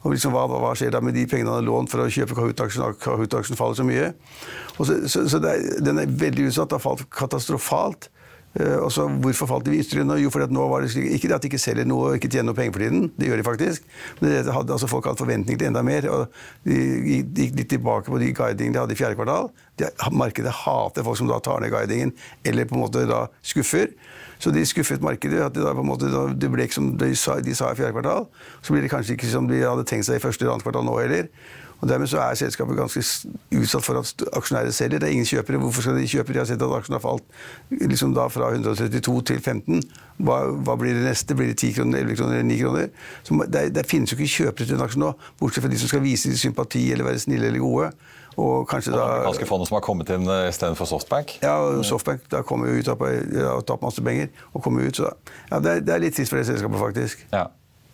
Og 0.00 0.14
liksom, 0.14 0.32
hva, 0.32 0.46
hva 0.48 0.72
skjer 0.78 0.94
da 0.94 1.02
med 1.04 1.16
de 1.16 1.26
pengene 1.28 1.52
han 1.52 1.60
har 1.60 1.66
lånt 1.66 1.92
for 1.92 2.04
å 2.04 2.08
kjøpe 2.12 2.36
Kahoot-aksjen? 2.38 2.96
Kahoot-aksjen 3.02 3.58
faller 3.58 3.76
så 3.76 3.84
mye. 3.84 4.12
Så 4.78 4.86
så, 5.12 5.26
så 5.28 5.42
er, 5.44 5.66
den 5.84 6.00
er 6.00 6.16
veldig 6.22 6.48
utsatt. 6.48 6.70
Det 6.70 6.78
har 6.78 6.86
falt 6.86 7.04
katastrofalt. 7.12 8.08
Eh, 8.58 8.78
og 8.82 8.88
så 8.90 9.04
Hvorfor 9.22 9.46
falt 9.46 9.66
de 9.68 9.76
ytterligere 9.78 10.08
nå? 10.08 10.16
Jo, 10.24 10.30
fordi 10.34 10.48
at 10.48 10.54
nå 10.54 10.64
var 10.70 10.82
det 10.82 10.90
slik, 10.90 11.06
Ikke 11.14 11.28
det 11.30 11.36
at 11.36 11.44
de 11.44 11.50
ikke 11.52 11.60
selger 11.62 11.86
noe 11.86 12.08
og 12.08 12.16
ikke 12.18 12.30
tjener 12.32 12.48
noe 12.50 12.58
penger 12.58 12.74
for 12.74 12.82
tiden, 12.82 13.04
det 13.14 13.28
gjør 13.28 13.42
de 13.42 13.46
faktisk. 13.46 13.84
Men 14.20 14.32
det 14.32 14.54
hadde, 14.56 14.72
altså, 14.74 14.88
folk 14.90 15.06
hadde 15.06 15.22
forventning 15.22 15.60
til 15.60 15.68
enda 15.68 15.82
mer. 15.86 16.08
og 16.10 16.40
de 16.66 16.80
gikk 17.36 17.60
litt 17.60 17.70
tilbake 17.70 18.10
på 18.10 18.18
de 18.18 18.32
guidingene 18.34 18.74
de 18.74 18.82
hadde 18.82 18.96
i 18.96 18.98
fjerde 18.98 19.18
kvartal. 19.20 19.52
De, 19.78 19.90
markedet 20.10 20.54
hater 20.64 21.06
folk 21.06 21.20
som 21.20 21.30
da 21.30 21.38
tar 21.44 21.62
ned 21.62 21.70
guidingen, 21.70 22.14
eller 22.44 22.66
på 22.66 22.78
en 22.78 22.84
måte 22.86 23.06
da 23.10 23.26
skuffer. 23.42 23.92
Så 24.40 24.50
de 24.50 24.66
skuffet 24.66 25.02
markedet. 25.04 25.40
at 25.40 25.56
en 25.56 25.86
måte, 25.86 26.08
det 26.40 26.50
ble 26.50 26.64
ikke 26.64 26.78
som 26.78 26.92
de 26.98 27.14
sa, 27.16 27.40
de 27.40 27.54
sa 27.54 27.72
i 27.72 27.76
fjerde 27.76 27.92
kvartal. 27.92 28.26
Så 28.62 28.72
blir 28.72 28.82
det 28.82 28.90
kanskje 28.90 29.12
ikke 29.16 29.28
som 29.28 29.48
de 29.48 29.60
hadde 29.60 29.84
tenkt 29.84 30.08
seg 30.08 30.16
i 30.16 30.22
første 30.22 30.44
eller 30.44 30.56
annet 30.56 30.64
kvartal 30.64 30.84
nå 30.84 30.96
heller. 30.98 31.28
Og 31.80 31.88
Dermed 31.88 32.06
så 32.06 32.18
er 32.20 32.36
selskapet 32.36 32.76
ganske 32.76 33.00
utsatt 33.56 33.84
for 33.84 34.00
at 34.00 34.24
aksjonærer 34.36 34.72
selger. 34.76 35.00
Det 35.00 35.08
er 35.08 35.12
ingen 35.16 35.28
kjøpere. 35.28 35.60
Hvorfor 35.62 35.82
skal 35.82 35.96
de 35.96 36.08
kjøpe? 36.08 36.32
De 36.32 36.38
har 36.38 36.48
sett 36.48 36.62
at 36.62 36.74
aksjen 36.76 36.96
har 36.96 37.00
falt 37.00 37.24
liksom 37.70 38.12
da 38.16 38.26
fra 38.28 38.50
132 38.52 39.22
til 39.30 39.40
15. 39.40 39.80
Hva, 40.20 40.42
hva 40.60 40.76
blir 40.76 40.98
det 40.98 41.06
neste? 41.08 41.36
Blir 41.36 41.48
det 41.48 41.56
10 41.56 41.72
kroner, 41.78 42.04
11 42.04 42.18
kroner 42.20 42.36
eller 42.36 42.50
9 42.52 42.58
kroner? 42.60 42.90
Så 43.24 43.40
det, 43.48 43.64
det 43.76 43.86
finnes 43.88 44.12
jo 44.12 44.18
ikke 44.18 44.34
kjøpere 44.34 44.68
til 44.68 44.76
en 44.76 44.84
aksje 44.84 45.00
nå, 45.00 45.14
bortsett 45.40 45.64
fra 45.64 45.72
de 45.72 45.80
som 45.80 45.92
skal 45.92 46.04
vise 46.04 46.36
sympati 46.36 46.84
eller 46.92 47.08
være 47.08 47.24
snille 47.24 47.48
eller 47.48 47.64
gode. 47.64 47.92
Og 48.40 48.66
kanskje 48.70 48.94
da 48.94 49.02
Amerikanske 49.04 49.46
fondet 49.50 49.66
som 49.70 49.76
har 49.78 49.84
kommet 49.84 50.08
inn 50.14 50.24
eh, 50.26 50.48
istedenfor 50.50 50.86
Softbank. 50.88 51.28
ja, 51.44 51.54
Softbank 51.86 52.20
da 52.32 52.38
kommer 52.46 52.64
jo 52.70 52.74
ut 52.80 52.88
av 52.92 52.98
og 53.04 53.64
tapt 53.68 53.82
masse 53.84 54.02
penger. 54.04 54.28
og 54.54 54.62
kommer 54.64 54.80
ut, 54.88 54.96
så 54.96 55.02
ja, 55.50 55.56
det, 55.58 55.70
er, 55.70 55.76
det 55.86 55.92
er 55.94 56.00
litt 56.06 56.16
trist 56.16 56.30
for 56.32 56.38
det 56.40 56.46
selskapet, 56.48 56.78
faktisk. 56.80 57.16
Ja. 57.34 57.44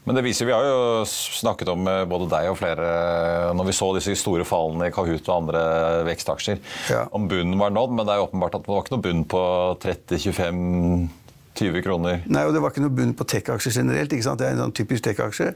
Men 0.06 0.14
det 0.14 0.22
viser, 0.22 0.46
vi 0.46 0.54
har 0.54 0.62
jo 0.62 1.02
snakket 1.10 1.66
om 1.72 1.82
eh, 1.90 2.04
både 2.06 2.28
deg 2.30 2.46
og 2.52 2.58
flere 2.60 2.86
eh, 2.86 3.54
når 3.58 3.64
vi 3.66 3.74
så 3.74 3.88
disse 3.96 4.14
store 4.20 4.44
fallene 4.46 4.86
i 4.86 4.92
Kahoot 4.94 5.26
og 5.26 5.34
andre 5.34 5.60
vekstaksjer. 6.06 6.58
Ja. 6.94 7.02
Om 7.10 7.26
bunnen 7.30 7.58
var 7.58 7.70
nådd, 7.74 7.90
men 7.96 8.06
det 8.06 8.12
er 8.14 8.18
jo 8.20 8.28
åpenbart 8.28 8.54
at 8.54 8.62
det 8.62 8.70
var 8.70 8.80
ikke 8.84 8.94
noe 8.94 9.06
bunn 9.08 9.24
på 9.34 9.42
30-25-20 9.82 11.82
kroner. 11.88 12.14
Nei, 12.30 12.44
og 12.46 12.52
det 12.54 12.62
var 12.62 12.70
ikke 12.70 12.86
noe 12.86 12.98
bunn 13.00 13.18
på 13.18 13.26
tech-aksjer 13.34 13.72
generelt. 13.80 14.10
ikke 14.14 14.28
sant? 14.28 14.38
Det 14.38 14.46
er 14.46 14.54
en 14.54 14.62
sånn 14.68 14.78
typisk 14.78 15.02
tech-aksje. 15.08 15.48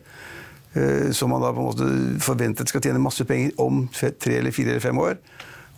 Eh, 0.74 1.10
som 1.16 1.32
man 1.32 1.42
da 1.42 1.52
på 1.54 1.62
en 1.62 1.70
måte 1.70 2.24
forventet 2.24 2.70
skal 2.70 2.84
tjene 2.84 3.02
masse 3.02 3.24
penger 3.28 3.54
om 3.62 3.86
tre 3.94 4.36
eller 4.38 4.54
fire 4.54 4.74
eller 4.74 4.84
fem 4.84 5.00
år. 5.00 5.18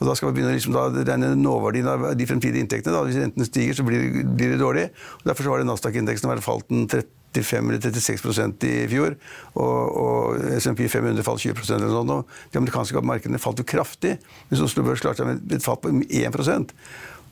Og 0.02 0.08
da 0.08 0.14
skal 0.18 0.28
man 0.28 0.36
begynne 0.36 0.56
liksom 0.56 0.74
da 0.74 0.88
regne 0.90 1.32
nåverdien 1.38 1.86
av 1.86 2.08
de 2.18 2.26
fremtidige 2.26 2.64
inntektene. 2.64 2.94
Da. 2.96 3.04
Hvis 3.06 3.20
renten 3.22 3.46
stiger, 3.46 3.76
så 3.78 3.86
blir 3.86 4.02
det, 4.02 4.24
blir 4.34 4.54
det 4.54 4.62
dårlig. 4.62 4.88
Og 5.20 5.28
derfor 5.30 5.52
var 5.52 5.62
Nasdaq-indeksen 5.68 6.42
falt 6.42 6.66
den 6.72 6.88
35 6.90 7.70
eller 7.70 7.84
36% 7.84 8.66
i 8.66 8.72
fjor. 8.90 9.14
Og, 9.54 10.00
og 10.02 10.58
SMP 10.58 10.88
500 10.90 11.22
falt 11.22 11.46
20% 11.46 11.78
eller 11.78 11.94
sånt. 11.94 12.16
Og 12.16 12.50
de 12.50 12.58
amerikanske 12.58 13.04
markedene 13.06 13.40
falt 13.42 13.62
jo 13.62 13.68
kraftig. 13.68 14.16
Mens 14.50 14.64
Oslo 14.66 14.82
Børs 14.88 15.04
klarte 15.04 15.22
seg 15.22 15.30
med 15.30 15.54
et 15.54 15.64
fall 15.64 15.78
på 15.78 15.94
1 15.94 16.74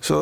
så 0.01 0.17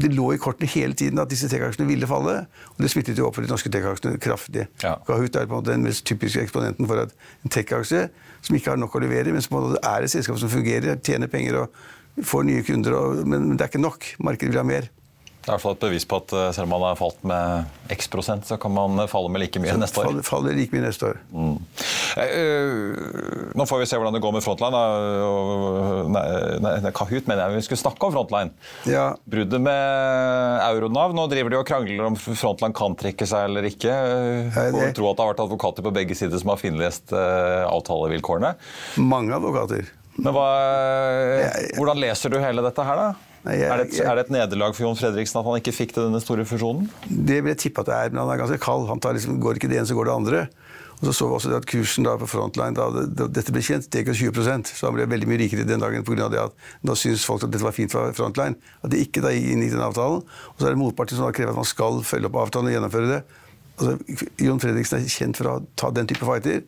det 0.00 0.10
lå 0.12 0.32
i 0.34 0.40
kortene 0.40 0.68
hele 0.68 0.96
tiden 0.96 1.20
at 1.22 1.30
disse 1.32 1.48
tech-aksjene 1.48 1.88
ville 1.88 2.08
falle. 2.08 2.42
Og 2.76 2.82
det 2.84 2.90
smittet 2.92 3.18
jo 3.18 3.28
opp 3.28 3.38
for 3.38 3.46
de 3.46 3.50
norske 3.50 3.72
tech-aksjene 3.72 4.20
kraftig. 4.20 4.66
Ja. 4.84 4.98
Kahoot 5.08 5.36
er 5.36 5.48
på 5.48 5.56
en 5.56 5.62
måte 5.62 5.72
den 5.72 5.86
mest 5.86 6.04
typiske 6.08 6.44
eksponenten 6.44 6.88
for 6.88 7.06
at 7.06 7.14
en 7.46 7.54
tech-aksje 7.54 8.08
som 8.44 8.58
ikke 8.58 8.74
har 8.74 8.80
nok 8.80 8.94
å 8.94 9.02
levere, 9.02 9.32
men 9.32 9.44
som 9.44 9.56
på 9.56 9.62
en 9.62 9.70
måte 9.70 9.82
er 9.88 10.04
et 10.04 10.12
selskap 10.12 10.38
som 10.40 10.52
fungerer, 10.52 11.00
tjener 11.04 11.30
penger 11.32 11.62
og 11.62 11.80
får 12.28 12.46
nye 12.48 12.64
kunder, 12.66 12.96
og, 12.98 13.24
men, 13.28 13.54
det 13.56 13.64
er 13.64 13.72
ikke 13.72 13.82
nok. 13.82 14.12
Markedet 14.28 14.52
vil 14.52 14.60
ha 14.60 14.66
mer. 14.66 14.90
Det 15.48 15.54
er 15.54 15.56
i 15.56 15.62
hvert 15.62 15.64
fall 15.64 15.76
et 15.78 15.84
bevis 15.86 16.04
på 16.04 16.16
at 16.20 16.32
eh, 16.36 16.46
selv 16.52 16.66
om 16.66 16.74
man 16.74 16.82
har 16.90 16.96
falt 17.00 17.22
med 17.24 17.92
x 17.94 18.10
prosent, 18.12 18.44
så 18.44 18.58
kan 18.60 18.72
man 18.74 19.00
eh, 19.00 19.06
falle 19.08 19.30
med 19.32 19.40
like 19.40 19.56
mye 19.64 19.78
neste 19.80 20.02
år. 20.02 20.10
Faller, 20.10 20.24
faller 20.26 20.56
like 20.58 20.74
mye 20.76 20.82
neste 20.84 21.06
år. 21.08 21.20
Mm. 21.32 21.54
eh, 22.20 23.54
Nå 23.56 23.64
får 23.70 23.80
vi 23.80 23.86
se 23.88 23.96
hvordan 23.96 24.12
det 24.12 24.20
går 24.20 24.34
med 24.36 24.44
Frontline. 24.44 24.82
Nei, 26.12 26.24
nei, 26.66 26.92
Kahoot 26.92 27.30
mener 27.30 27.46
jeg 27.46 27.56
vi 27.56 27.62
skulle 27.64 27.80
snakke 27.80 28.10
om 28.10 28.12
Frontline. 28.12 28.52
Ja. 28.92 29.06
Bruddet 29.24 29.64
med 29.64 30.66
Euronav. 30.66 31.14
Nå 31.16 31.24
driver 31.32 31.54
de 31.54 31.60
og 31.62 31.64
krangler 31.70 32.10
om 32.10 32.18
Frontline 32.20 32.76
kan 32.76 32.98
trekke 33.00 33.28
seg 33.32 33.48
eller 33.48 33.70
ikke. 33.70 33.94
Jeg 34.52 34.74
Får 34.76 34.92
tro 35.00 35.08
at 35.08 35.16
det 35.16 35.24
har 35.24 35.32
vært 35.32 35.42
advokater 35.46 35.86
på 35.88 35.94
begge 35.96 36.18
sider 36.18 36.44
som 36.44 36.52
har 36.52 36.60
finlest 36.60 37.16
avtalevilkårene. 37.16 38.52
Mange 39.00 39.32
advokater. 39.40 39.88
Men 40.18 40.34
hva, 40.34 40.46
hvordan 41.78 42.04
leser 42.04 42.36
du 42.36 42.36
hele 42.42 42.68
dette 42.68 42.84
her, 42.84 43.00
da? 43.00 43.27
Nei, 43.44 43.54
jeg- 43.60 43.70
er, 43.70 43.76
det 43.84 43.86
et, 43.92 44.00
er 44.02 44.14
det 44.18 44.24
et 44.26 44.32
nederlag 44.34 44.74
for 44.74 44.82
Jon 44.86 44.98
Fredriksen 44.98 45.38
at 45.40 45.46
han 45.46 45.60
ikke 45.60 45.74
fikk 45.76 45.94
til 45.94 46.08
denne 46.08 46.20
store 46.20 46.44
fusjonen? 46.48 46.88
Det 47.08 47.38
vil 47.44 47.52
jeg 47.54 47.60
tippe 47.68 47.84
at 47.84 47.86
det 47.90 47.94
er, 47.98 48.10
men 48.10 48.24
han 48.24 48.32
er 48.34 48.40
ganske 48.42 48.58
kald. 48.62 48.88
Han 48.90 49.00
tar 49.00 49.14
liksom, 49.14 49.38
Går 49.40 49.60
ikke 49.60 49.70
det 49.70 49.78
ene, 49.78 49.86
så 49.88 49.94
går 49.98 50.10
det 50.10 50.14
andre. 50.14 50.40
Og 50.98 51.06
så 51.06 51.12
så 51.14 51.28
vi 51.30 51.34
også 51.36 51.50
det 51.52 51.58
at 51.60 51.66
kursen 51.70 52.02
da 52.02 52.16
på 52.18 52.26
Frontline 52.26 52.74
da, 52.74 52.88
det, 52.90 53.04
da 53.14 53.28
dette 53.30 53.52
ble 53.54 53.62
kjent, 53.62 53.86
steg 53.86 54.08
jo 54.10 54.16
20 54.32 54.66
så 54.66 54.88
han 54.88 54.96
ble 54.96 55.06
veldig 55.06 55.28
mye 55.30 55.38
rikere 55.44 55.62
den 55.62 55.78
dagen 55.78 56.02
pga. 56.02 56.26
det 56.28 56.40
at 56.42 56.56
da 56.82 56.96
syntes 56.98 57.22
folk 57.24 57.44
at 57.46 57.52
dette 57.54 57.62
var 57.62 57.76
fint 57.76 57.94
for 57.94 58.10
Frontline. 58.18 58.58
At 58.82 58.90
de 58.90 59.04
ikke 59.04 59.22
da 59.22 59.30
inngikk 59.30 59.76
den 59.76 59.84
avtalen. 59.86 60.24
Og 60.26 60.58
så 60.58 60.66
er 60.66 60.74
det 60.74 60.82
motparten 60.82 61.14
som 61.14 61.28
da 61.28 61.32
krever 61.36 61.54
at 61.54 61.60
man 61.62 61.68
skal 61.70 62.02
følge 62.02 62.26
opp 62.26 62.40
avtalen 62.42 62.72
og 62.72 62.74
gjennomføre 62.74 63.12
det. 63.14 63.22
Altså, 63.78 63.94
Jon 64.42 64.58
Fredriksen 64.58 64.98
er 64.98 65.06
kjent 65.14 65.38
for 65.38 65.46
å 65.52 65.56
ta 65.78 65.92
den 65.94 66.10
type 66.10 66.26
fighter. 66.26 66.64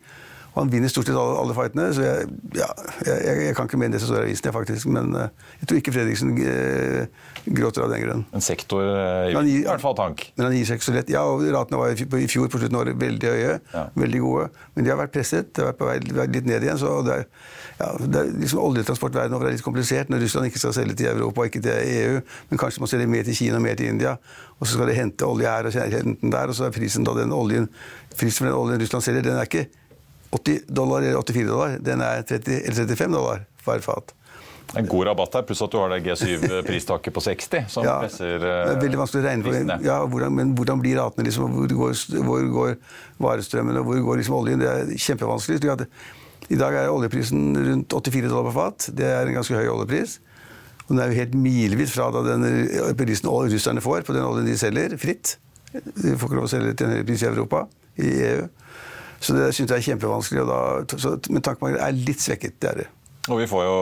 Han 0.55 0.71
vinner 0.71 0.91
stort 0.91 1.07
sett 1.07 1.15
alle, 1.15 1.37
alle 1.39 1.53
fightene, 1.55 1.85
så 1.95 2.03
jeg, 2.03 2.25
ja, 2.59 2.67
jeg, 3.07 3.35
jeg, 3.45 3.55
kan 3.55 3.69
ikke 3.69 3.77
mene 3.79 3.95
det 3.95 4.01
som 4.03 4.09
står 4.11 4.25
i 4.25 4.27
avisen, 4.27 4.51
faktisk. 4.51 4.89
Men 4.91 5.13
uh, 5.15 5.29
jeg 5.61 5.69
tror 5.69 5.79
ikke 5.79 5.93
Fredriksen 5.95 6.33
uh, 6.35 7.29
gråter 7.55 7.85
av 7.85 7.93
den 7.93 8.03
grunn. 8.03 8.25
En 8.35 8.43
sektor 8.43 8.83
uh, 8.83 9.29
i, 9.31 9.61
hvert 9.63 9.83
fall 9.83 9.95
tank. 9.95 10.25
Men 10.35 10.49
han 10.49 10.57
gir 10.57 10.67
seg 10.67 10.81
ikke 10.81 10.89
så 10.89 10.95
lett. 10.97 11.13
Ja, 11.13 11.23
og 11.23 11.45
ratene 11.55 11.79
var 11.79 11.95
i, 11.95 12.27
fjor 12.27 12.51
på 12.51 12.59
slutten 12.59 12.75
av 12.75 12.83
året 12.83 12.99
veldig 12.99 13.31
høye, 13.31 13.55
ja. 13.71 13.85
veldig 14.03 14.21
gode. 14.25 14.49
Men 14.75 14.87
de 14.87 14.93
har 14.93 14.99
vært 14.99 15.15
presset, 15.15 15.53
de 15.55 15.63
har 15.63 15.71
vært 15.71 15.79
på 15.79 15.87
vei 15.87 16.27
litt 16.35 16.51
ned 16.51 16.67
igjen. 16.67 16.81
så 16.83 16.99
det 17.07 17.15
er, 17.15 17.25
ja, 17.79 17.89
det 18.03 18.19
er 18.19 18.35
liksom 18.43 18.63
Oljetransport 18.67 19.15
verden 19.15 19.39
over 19.39 19.47
er 19.47 19.55
litt 19.55 19.65
komplisert 19.65 20.11
når 20.11 20.25
Russland 20.25 20.51
ikke 20.51 20.61
skal 20.61 20.75
selge 20.75 20.99
til 20.99 21.13
Europa 21.15 21.45
og 21.45 21.51
ikke 21.51 21.63
til 21.63 21.95
EU, 21.95 22.21
men 22.51 22.59
kanskje 22.59 22.83
man 22.83 22.91
selge 22.91 23.07
mer 23.09 23.23
til 23.27 23.39
Kina 23.39 23.55
og 23.57 23.63
mer 23.63 23.79
til 23.79 23.89
India. 23.93 24.17
Og 24.59 24.67
så 24.67 24.75
skal 24.75 24.91
de 24.91 24.99
hente 24.99 25.25
olje 25.25 25.47
her 25.47 25.65
og 25.65 25.79
hente 25.79 26.17
den 26.21 26.35
der, 26.35 26.51
og 26.51 26.59
så 26.59 26.67
er 26.67 26.75
prisen 26.75 27.07
da 27.07 27.15
den 27.17 27.31
oljen, 27.33 27.71
prisen 28.13 28.43
for 28.43 28.51
den 28.51 28.59
oljen 28.59 28.83
Russland 28.83 29.07
selger, 29.07 29.25
den 29.25 29.39
er 29.39 29.47
ikke 29.47 29.69
80 30.31 30.65
dollar 30.67 31.03
eller 31.03 31.19
84 31.19 31.47
dollar. 31.47 31.77
Den 31.83 32.01
er 32.05 32.25
30 32.27 32.57
eller 32.61 32.81
35 32.95 33.15
dollar 33.17 33.45
per 33.65 33.83
fat. 33.85 34.15
En 34.79 34.87
god 34.87 35.09
rabatt 35.09 35.33
her, 35.35 35.43
pluss 35.43 35.59
at 35.65 35.73
du 35.73 35.77
har 35.81 35.91
det 35.91 35.99
G7-pristaket 36.05 37.11
på 37.11 37.23
60, 37.25 37.65
som 37.73 37.83
ja, 37.83 37.97
presser 38.05 38.37
Det 38.39 38.51
er 38.55 38.79
veldig 38.79 38.99
vanskelig 39.01 39.19
å 39.19 39.25
regne 39.25 39.43
på. 39.43 39.77
Ja, 39.83 39.97
hvordan, 40.07 40.35
men 40.37 40.53
hvordan 40.55 40.79
blir 40.79 40.95
ratene? 41.01 41.25
Liksom, 41.27 41.57
hvor, 41.57 41.73
går, 41.81 41.97
hvor 42.23 42.45
går 42.53 42.77
varestrømmen, 43.25 43.81
og 43.81 43.89
hvor 43.89 43.99
går 44.07 44.21
liksom 44.21 44.37
oljen? 44.37 44.63
Det 44.63 44.69
er 44.71 44.93
kjempevanskelig. 44.95 45.75
I 46.51 46.59
dag 46.59 46.77
er 46.79 46.91
oljeprisen 46.93 47.51
rundt 47.57 47.97
84 47.99 48.31
dollar 48.31 48.47
per 48.47 48.57
fat. 48.61 48.87
Det 48.95 49.09
er 49.11 49.27
en 49.27 49.41
ganske 49.41 49.59
høy 49.59 49.67
oljepris. 49.73 50.21
Og 50.85 50.93
den 50.93 51.03
er 51.03 51.11
jo 51.11 51.19
helt 51.19 51.35
milevidt 51.39 51.91
fra 51.91 52.07
den 52.15 52.47
prisen 52.99 53.29
russerne 53.31 53.83
får 53.83 54.07
på 54.07 54.15
den 54.15 54.27
oljen 54.27 54.47
de 54.47 54.57
selger, 54.59 54.95
fritt. 54.99 55.35
De 55.71 56.15
får 56.15 56.27
ikke 56.27 56.39
lov 56.39 56.47
å 56.47 56.51
selge 56.51 56.73
til 56.79 56.87
en 56.87 56.97
høy 56.97 57.05
pris 57.07 57.23
i 57.23 57.29
Europa, 57.29 57.65
i 57.99 58.09
EU. 58.31 58.49
Så 59.21 59.35
det 59.37 59.51
syns 59.53 59.69
jeg 59.69 59.77
er 59.77 59.85
kjempevanskelig. 59.91 60.47
Da, 60.49 60.97
så, 60.97 61.13
men 61.29 61.45
tankemangel 61.45 61.81
er 61.83 62.01
litt 62.09 62.23
svekket. 62.23 62.57
det 62.61 62.71
er 62.71 62.83
det. 62.83 62.89
Og 63.29 63.37
vi 63.37 63.45
får 63.45 63.65
jo 63.67 63.81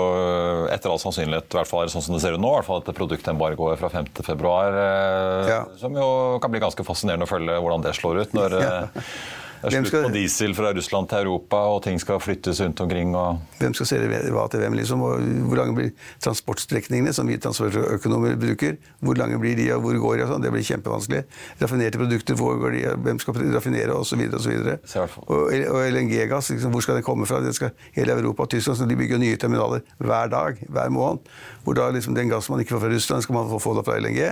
etter 0.74 0.92
all 0.92 1.00
sannsynlighet, 1.00 1.48
i 1.48 1.58
hvert 1.62 1.70
fall 1.70 1.88
sånn 1.92 2.04
som 2.04 2.16
det 2.18 2.20
ser 2.26 2.36
ut 2.36 2.42
nå, 2.44 2.50
i 2.52 2.58
hvert 2.58 2.68
fall 2.68 2.82
dette 2.82 2.96
produktembargoet 2.98 3.80
fra 3.80 3.88
5.2, 3.94 4.36
eh, 4.36 5.48
ja. 5.48 5.62
som 5.80 5.96
jo 5.96 6.10
kan 6.44 6.52
bli 6.52 6.60
ganske 6.60 6.84
fascinerende 6.84 7.24
å 7.24 7.32
følge 7.32 7.56
hvordan 7.56 7.86
det 7.86 7.96
slår 7.96 8.26
ut. 8.26 8.36
når 8.36 8.58
ja. 8.60 8.74
Det 9.60 9.76
er 9.76 9.84
slutt 9.84 10.06
på 10.06 10.12
diesel 10.14 10.54
fra 10.56 10.70
Russland 10.76 11.10
til 11.12 11.26
Europa, 11.26 11.58
og 11.74 11.82
ting 11.84 11.98
skal 12.00 12.22
flyttes 12.24 12.62
rundt 12.64 12.80
omkring. 12.80 13.12
Og... 13.20 13.42
Hvem 13.60 13.74
skal 13.76 13.90
selge 13.90 14.20
hva 14.32 14.46
til 14.52 14.62
hvem, 14.64 14.78
liksom? 14.80 15.02
Hvor 15.04 15.60
lange 15.60 15.76
blir 15.76 15.90
transportstrekningene 16.24 17.12
som 17.16 17.28
vi 17.28 17.36
transportøkonomer 17.44 18.38
bruker? 18.40 18.78
Hvor 19.04 19.20
lange 19.20 19.40
blir 19.42 19.58
de, 19.60 19.68
og 19.76 19.84
hvor 19.84 20.00
går 20.06 20.22
de? 20.22 20.28
Sånn? 20.30 20.46
det 20.46 20.54
blir 20.56 20.64
kjempevanskelig. 20.64 21.26
Raffinerte 21.60 22.00
produkter, 22.00 22.40
hvor 22.40 22.56
går 22.62 22.78
de? 22.78 22.86
Hvem 23.08 23.20
skal 23.20 23.42
raffinere, 23.58 23.98
osv. 24.00 24.24
Og, 24.30 25.28
og, 25.28 25.52
og 25.52 25.82
LNG-gass, 25.90 26.54
liksom, 26.54 26.72
hvor 26.76 26.86
skal 26.86 27.02
den 27.02 27.08
komme 27.08 27.28
fra? 27.28 27.42
Det 27.44 27.52
skal 27.58 27.74
hele 27.98 28.16
Europa 28.16 28.48
og 28.48 28.54
Tyskland, 28.54 28.80
så 28.80 28.88
de 28.88 29.00
bygger 29.00 29.20
nye 29.20 29.40
terminaler 29.42 29.84
hver 30.00 30.32
dag, 30.32 30.64
hver 30.70 30.96
måned. 30.96 31.28
Hvor 31.66 31.76
da 31.76 31.90
liksom 31.92 32.16
den 32.16 32.32
gassen 32.32 32.56
man 32.56 32.64
ikke 32.64 32.78
får 32.78 32.86
fra 32.86 32.94
Russland, 32.96 33.28
skal 33.28 33.40
man 33.42 33.52
få, 33.52 33.60
få 33.60 33.76
fra 33.84 34.00
LNG. 34.00 34.24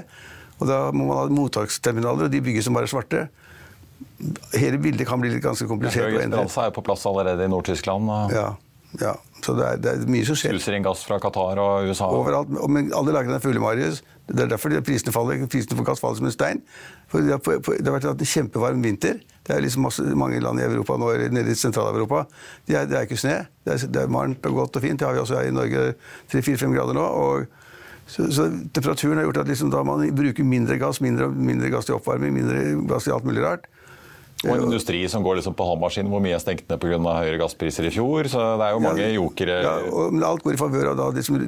Og 0.58 0.72
da 0.72 0.80
må 0.96 1.10
man 1.12 1.20
ha 1.20 1.28
mottaksterminaler, 1.36 2.30
og 2.30 2.34
de 2.34 2.42
bygges 2.42 2.70
som 2.70 2.78
bare 2.78 2.90
svarte 2.90 3.28
hele 4.58 4.80
bildet 4.82 5.08
kan 5.08 5.22
bli 5.22 5.32
litt 5.34 5.44
ganske 5.44 5.68
komplisert. 5.70 6.14
Esperanza 6.14 6.68
er 6.68 6.74
på 6.76 6.84
plass 6.86 7.06
allerede 7.10 7.46
i 7.46 7.52
Nord-Tyskland. 7.52 8.10
Ja, 8.34 8.50
ja, 9.02 9.14
så 9.46 9.54
det 9.54 9.66
er, 9.68 9.80
det 9.84 9.92
er, 9.92 10.04
mye 10.10 10.26
som 10.26 10.38
skjer. 10.40 10.56
Sluser 10.56 10.78
inn 10.78 10.86
gass 10.86 11.04
fra 11.06 11.18
Qatar 11.22 11.60
og 11.62 11.90
USA? 11.90 12.08
Overalt. 12.14 12.54
Men 12.72 12.88
alle 12.96 13.14
lagene 13.14 13.36
er 13.38 13.44
fulle, 13.44 13.62
Marius. 13.62 14.00
Det 14.28 14.46
er 14.46 14.52
derfor 14.52 14.74
prisene 14.86 15.14
faller. 15.16 15.44
Prisene 15.52 15.78
for 15.78 15.88
gass 15.88 16.02
faller 16.04 16.22
som 16.22 16.30
en 16.30 16.34
stein. 16.34 16.64
For 17.12 17.24
det, 17.24 17.36
har, 17.36 17.60
det 17.68 17.84
har 17.84 17.98
vært 17.98 18.24
en 18.24 18.32
kjempevarm 18.32 18.82
vinter. 18.86 19.20
Det 19.48 19.56
er 19.56 19.62
liksom 19.64 19.86
masse, 19.88 20.04
mange 20.18 20.40
land 20.44 20.64
i 20.64 20.66
Europa 20.66 20.98
nå, 21.00 21.12
nede 21.36 21.54
i 21.54 21.60
Sentral-Europa. 21.60 22.26
Det, 22.66 22.80
det, 22.90 22.98
er 22.98 23.06
ikke 23.08 23.20
snø. 23.20 23.38
Det 23.68 23.76
er, 23.76 23.86
det 23.92 24.04
er 24.04 24.12
varmt 24.18 24.50
og 24.50 24.64
godt 24.64 24.80
og 24.80 24.88
fint. 24.88 25.00
Det 25.00 25.08
har 25.08 25.16
vi 25.16 25.24
også 25.24 25.40
her 25.40 25.52
i 25.52 25.56
Norge. 25.56 25.88
3-4-5 26.34 26.76
grader 26.76 26.98
nå. 26.98 27.06
og 27.06 27.64
så, 28.08 28.24
så, 28.32 28.48
temperaturen 28.72 29.20
har 29.20 29.26
gjort 29.28 29.42
at 29.42 29.50
liksom 29.52 29.72
da 29.72 29.82
man 29.84 30.06
bruker 30.16 30.46
mindre 30.48 30.78
gass, 30.80 31.02
mindre, 31.04 31.28
mindre 31.28 31.68
gass 31.74 31.90
til 31.90 31.98
oppvarming, 31.98 32.32
mindre 32.40 32.62
gass 32.88 33.04
til 33.04 33.18
alt 33.18 33.28
mulig 33.28 33.44
rart, 33.44 33.68
og 34.46 34.52
en 34.54 34.68
industri 34.68 35.00
som 35.10 35.24
går 35.26 35.40
liksom 35.40 35.56
på 35.58 35.66
halvmaskin, 35.66 36.10
hvor 36.12 36.22
mye 36.22 36.36
er 36.38 36.42
stengt 36.44 36.68
ned 36.70 36.78
pga. 36.78 37.00
høyere 37.02 37.40
gasspriser 37.42 37.88
i 37.90 37.94
fjor. 37.94 38.30
Så 38.30 38.44
det 38.60 38.68
er 38.68 38.76
jo 38.76 38.82
mange 38.84 39.02
ja, 39.02 39.14
jokere 39.16 39.56
ja, 39.66 39.76
Men 40.14 40.26
alt 40.28 40.44
går 40.46 40.54
i 40.54 40.60
favør 40.62 40.92
av 40.94 41.16
liksom, 41.18 41.40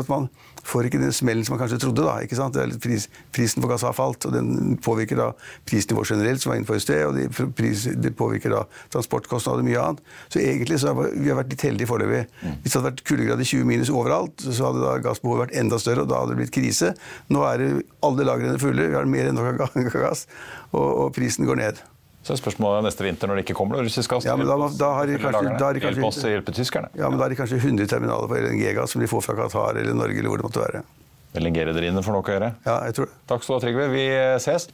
at 0.00 0.10
man 0.10 0.26
får 0.68 0.88
ikke 0.88 1.00
den 1.00 1.14
smellen 1.14 1.46
som 1.46 1.54
man 1.54 1.62
kanskje 1.62 1.78
trodde. 1.84 2.02
da? 2.02 2.74
Pris, 2.82 3.06
prisen 3.34 3.62
på 3.62 3.70
gass 3.70 3.84
har 3.86 3.94
falt, 3.96 4.26
og 4.26 4.34
den 4.34 4.76
påvirker 4.82 5.20
da 5.20 5.28
prisnivået 5.68 6.10
generelt, 6.10 6.42
som 6.42 6.50
var 6.50 6.58
innenfor 6.58 6.80
i 6.80 6.82
sted, 6.82 7.04
og 7.06 7.14
det, 7.16 7.28
pris, 7.56 7.86
det 7.94 8.12
påvirker 8.18 8.52
da 8.52 8.64
transportkostnader 8.92 9.62
og 9.62 9.68
mye 9.68 9.84
annet. 9.84 10.02
Så 10.28 10.42
egentlig 10.42 10.80
så 10.82 10.92
har 10.92 11.12
vi 11.14 11.36
vært 11.38 11.54
litt 11.54 11.66
heldige 11.68 11.90
foreløpig. 11.90 12.24
Mm. 12.42 12.56
Hvis 12.64 12.72
det 12.72 12.80
hadde 12.80 12.90
vært 12.90 13.04
kuldegrad 13.12 13.44
i 13.44 13.50
20 13.52 13.68
minus 13.70 13.92
overalt, 13.94 14.42
så 14.42 14.72
hadde 14.72 14.82
da 14.82 14.96
gassbehovet 15.06 15.46
vært 15.46 15.60
enda 15.62 15.78
større, 15.78 16.02
og 16.02 16.10
da 16.10 16.24
hadde 16.24 16.34
det 16.34 16.42
blitt 16.42 16.56
krise. 16.58 16.96
Nå 17.30 17.46
er 17.46 17.62
det 17.62 17.70
alle 18.08 18.26
lagrene 18.26 18.58
fulle, 18.60 18.90
vi 18.90 18.98
har 18.98 19.08
mer 19.08 19.30
enn 19.30 19.38
nok 19.38 19.62
av 19.70 20.02
gass, 20.08 20.26
og, 20.72 20.88
og 20.88 21.14
prisen 21.16 21.46
går 21.48 21.62
ned. 21.62 21.86
Så 22.28 22.34
er 22.34 22.40
spørsmålet 22.42 22.84
neste 22.84 23.04
vinter 23.06 23.30
når 23.30 23.38
det 23.38 23.42
ikke 23.46 23.54
kommer 23.56 23.78
noe 23.78 23.86
russisk 23.86 24.12
gass. 24.12 24.26
Ja, 24.28 24.34
men 24.36 24.44
da, 24.44 24.56
da 24.76 24.88
har 24.98 25.08
de 25.08 25.14
kanskje, 25.16 25.52
da 25.56 25.70
har 25.70 25.78
de 25.78 25.80
kanskje, 25.80 26.02
hjelpe 26.04 26.32
hjelpe 26.34 26.52
tyskerne. 26.58 26.90
Ja, 26.92 27.08
men 27.08 27.16
da 27.16 27.24
har 27.24 27.32
de 27.32 27.38
kanskje 27.38 27.56
100 27.56 27.88
terminaler 27.88 28.28
på 28.28 28.36
LNG-gass 28.36 28.92
som 28.92 29.00
de 29.00 29.08
får 29.08 29.24
fra 29.24 29.36
Qatar 29.38 29.80
eller 29.80 29.96
Norge 29.96 30.20
eller 30.20 30.28
hvor 30.28 30.42
det 30.42 30.44
måtte 30.50 30.60
være. 30.60 30.82
LNG-rederiene 31.40 32.02
får 32.04 32.18
noe 32.18 32.26
å 32.26 32.34
gjøre. 32.34 32.50
Ja, 32.68 32.74
jeg 32.84 32.98
tror 32.98 33.08
det. 33.08 33.16
Takk 33.32 33.46
skal 33.46 33.54
du 33.54 33.56
ha, 33.56 33.62
Trygve. 33.64 33.88
Vi 33.94 34.04
ses. 34.44 34.68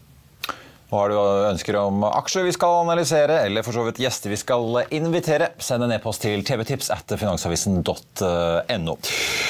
Og 0.94 1.00
har 1.00 1.10
du 1.10 1.16
ønsker 1.50 1.74
om 1.80 2.04
aksjer 2.06 2.44
vi 2.46 2.52
skal 2.54 2.84
analysere, 2.84 3.40
eller 3.48 3.64
for 3.66 3.74
så 3.74 3.82
vidt 3.88 3.98
gjester 3.98 4.30
vi 4.30 4.38
skal 4.38 4.84
invitere, 4.94 5.48
send 5.58 5.82
en 5.82 5.94
e-post 5.96 6.22
til 6.22 6.44
tvtips 6.46 6.92
etter 6.94 7.18
finansavisen.no. 7.18 8.94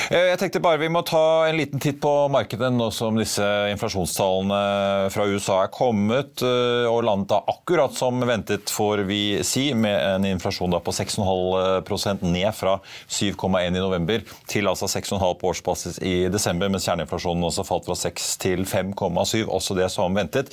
Eh, 0.09 0.29
jeg 0.31 0.39
tenkte 0.41 0.63
bare 0.65 0.81
vi 0.81 0.89
må 0.89 1.03
ta 1.05 1.45
en 1.51 1.59
liten 1.59 1.83
titt 1.85 2.01
på 2.01 2.13
markedet 2.33 2.71
nå 2.73 2.87
som 2.97 3.19
disse 3.21 3.45
inflasjonstallene 3.75 5.11
fra 5.13 5.27
USA 5.29 5.59
er 5.67 5.73
kommet, 5.75 6.41
eh, 6.41 6.89
og 6.89 7.05
landet 7.05 7.35
da 7.35 7.43
akkurat 7.53 7.93
som 7.93 8.25
ventet, 8.25 8.73
får 8.73 9.05
vi 9.05 9.21
si, 9.45 9.67
med 9.77 9.99
en 9.99 10.25
inflasjon 10.31 10.73
da 10.73 10.81
på 10.81 10.97
6,5% 10.97 12.25
ned 12.25 12.57
fra 12.57 12.79
7,1 13.05 13.69
i 13.69 13.85
november 13.85 14.25
til 14.49 14.73
altså 14.73 14.89
6,5 14.89 15.21
på 15.43 15.53
årsbasis 15.53 16.01
i 16.01 16.15
desember, 16.33 16.73
mens 16.73 16.89
kjerneinflasjonen 16.89 17.45
også 17.51 17.69
falt 17.69 17.85
fra 17.91 18.01
6 18.07 18.33
til 18.41 18.65
5,7, 18.65 19.45
også 19.45 19.77
det 19.77 19.93
som 19.93 20.17
ventet. 20.17 20.49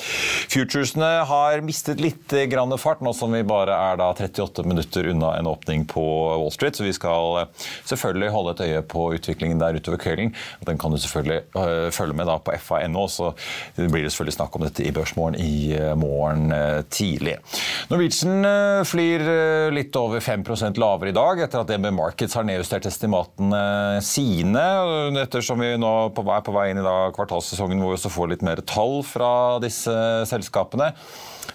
Future 0.51 0.80
Aksjekursene 0.81 1.25
har 1.29 1.61
mistet 1.61 1.99
litt 2.01 2.33
grann 2.49 2.73
fart, 2.81 3.03
nå 3.05 3.11
som 3.13 3.29
vi 3.35 3.43
bare 3.45 3.75
er 3.91 4.01
38 4.01 4.63
minutter 4.65 5.11
unna 5.11 5.35
en 5.37 5.49
åpning 5.51 5.83
på 5.85 6.01
Wall 6.01 6.49
Street. 6.49 6.73
Så 6.73 6.87
vi 6.87 6.93
skal 6.95 7.35
eh, 7.43 7.67
selvfølgelig 7.85 8.31
holde 8.33 8.53
et 8.55 8.63
øye 8.65 8.81
på 8.89 9.03
utviklingen 9.13 9.61
der 9.61 9.77
utover 9.77 10.01
kvelden. 10.01 10.31
Den 10.65 10.79
kan 10.81 10.89
du 10.89 10.97
selvfølgelig 10.97 11.37
eh, 11.53 11.91
følge 11.93 12.17
med 12.17 12.31
på 12.41 12.55
fa.no, 12.57 13.03
så 13.13 13.29
blir 13.77 14.07
det 14.07 14.09
selvfølgelig 14.09 14.37
snakk 14.39 14.57
om 14.57 14.65
dette 14.65 14.87
i 14.87 14.93
Børsmorgen 14.95 15.37
i 15.37 15.75
eh, 15.77 15.91
morgen 15.93 16.49
tidlig. 16.89 17.37
Norwegian 17.91 18.41
flyr 18.87 19.27
litt 19.75 19.95
over 19.99 20.23
5% 20.23 20.81
lavere 20.81 21.13
i 21.13 21.15
dag, 21.15 21.43
etter 21.45 21.61
at 21.61 21.69
DNB 21.69 21.91
Markets 21.93 22.39
har 22.39 22.47
nedjustert 22.47 22.89
estimatene 22.89 24.01
sine. 24.01 24.65
Ettersom 25.21 25.61
vi 25.61 25.75
nå 25.77 25.93
er 26.09 26.41
på 26.41 26.57
vei 26.57 26.71
inn 26.71 26.81
i 26.81 26.97
kvartalssesongen 27.13 27.77
hvor 27.77 27.93
vi 27.93 27.99
også 27.99 28.13
får 28.17 28.33
litt 28.33 28.49
mer 28.49 28.65
tall 28.65 29.01
fra 29.05 29.31
disse 29.61 29.93
selskapene 30.31 30.70
selskapene. 30.71 30.93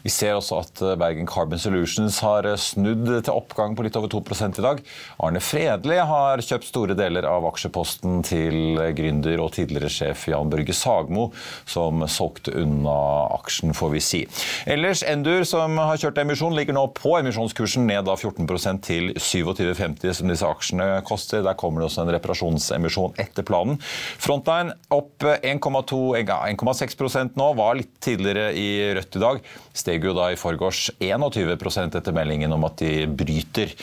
Vi 0.06 0.12
ser 0.12 0.36
også 0.36 0.60
at 0.62 0.82
eh, 0.84 0.94
Bergen 0.98 1.26
Carbon 1.26 1.58
Solutions 1.60 2.20
har 2.24 2.46
eh, 2.46 2.58
snudd 2.60 3.08
til 3.10 3.32
oppgang 3.32 3.74
på 3.76 3.82
litt 3.86 3.96
over 3.98 4.10
2 4.12 4.22
i 4.46 4.64
dag. 4.64 4.82
Arne 5.26 5.42
Fredli 5.42 5.98
har 5.98 6.42
kjøpt 6.44 6.68
store 6.68 6.94
deler 6.98 7.26
av 7.28 7.46
aksjeposten 7.48 8.22
til 8.26 8.78
gründer 8.96 9.40
og 9.42 9.52
tidligere 9.56 9.90
sjef 9.92 10.26
Jan 10.30 10.50
Børge 10.52 10.74
Sagmo, 10.76 11.30
som 11.68 12.04
solgte 12.10 12.54
unna 12.56 12.96
aksjen, 13.36 13.74
får 13.76 13.90
vi 13.94 14.00
si. 14.04 14.20
Ellers 14.66 15.02
Endur, 15.06 15.44
som 15.48 15.78
har 15.80 15.96
kjørt 16.00 16.18
emisjon, 16.22 16.56
ligger 16.56 16.74
nå 16.76 16.86
på 16.96 17.10
emisjonskursen 17.20 17.86
ned 17.88 18.08
av 18.10 18.20
14% 18.20 18.82
til 18.86 19.04
27,50, 19.16 20.12
som 20.20 20.28
disse 20.30 20.48
aksjene 20.48 20.86
koster. 21.06 21.44
Der 21.46 21.58
kommer 21.58 21.78
det 21.82 21.88
også 21.90 22.02
en 22.04 22.14
reparasjonsemisjon 22.14 23.12
etter 23.22 23.42
planen. 23.46 23.76
Frontline 24.22 24.70
opp 24.94 25.16
1,6% 25.26 27.38
nå, 27.38 27.48
var 27.58 27.72
litt 27.78 27.94
tidligere 28.02 28.46
i 28.56 28.94
rødt 28.96 29.16
i 29.16 29.20
dag 29.22 29.36
steg 29.76 30.06
jo 30.06 30.14
da 30.16 30.30
i 30.32 30.38
forgårs 30.40 30.88
21% 31.00 31.98
etter 31.98 32.16
meldingen 32.16 32.54
om 32.56 32.66
at 32.68 32.80
de 32.82 33.06
bryter 33.06 33.74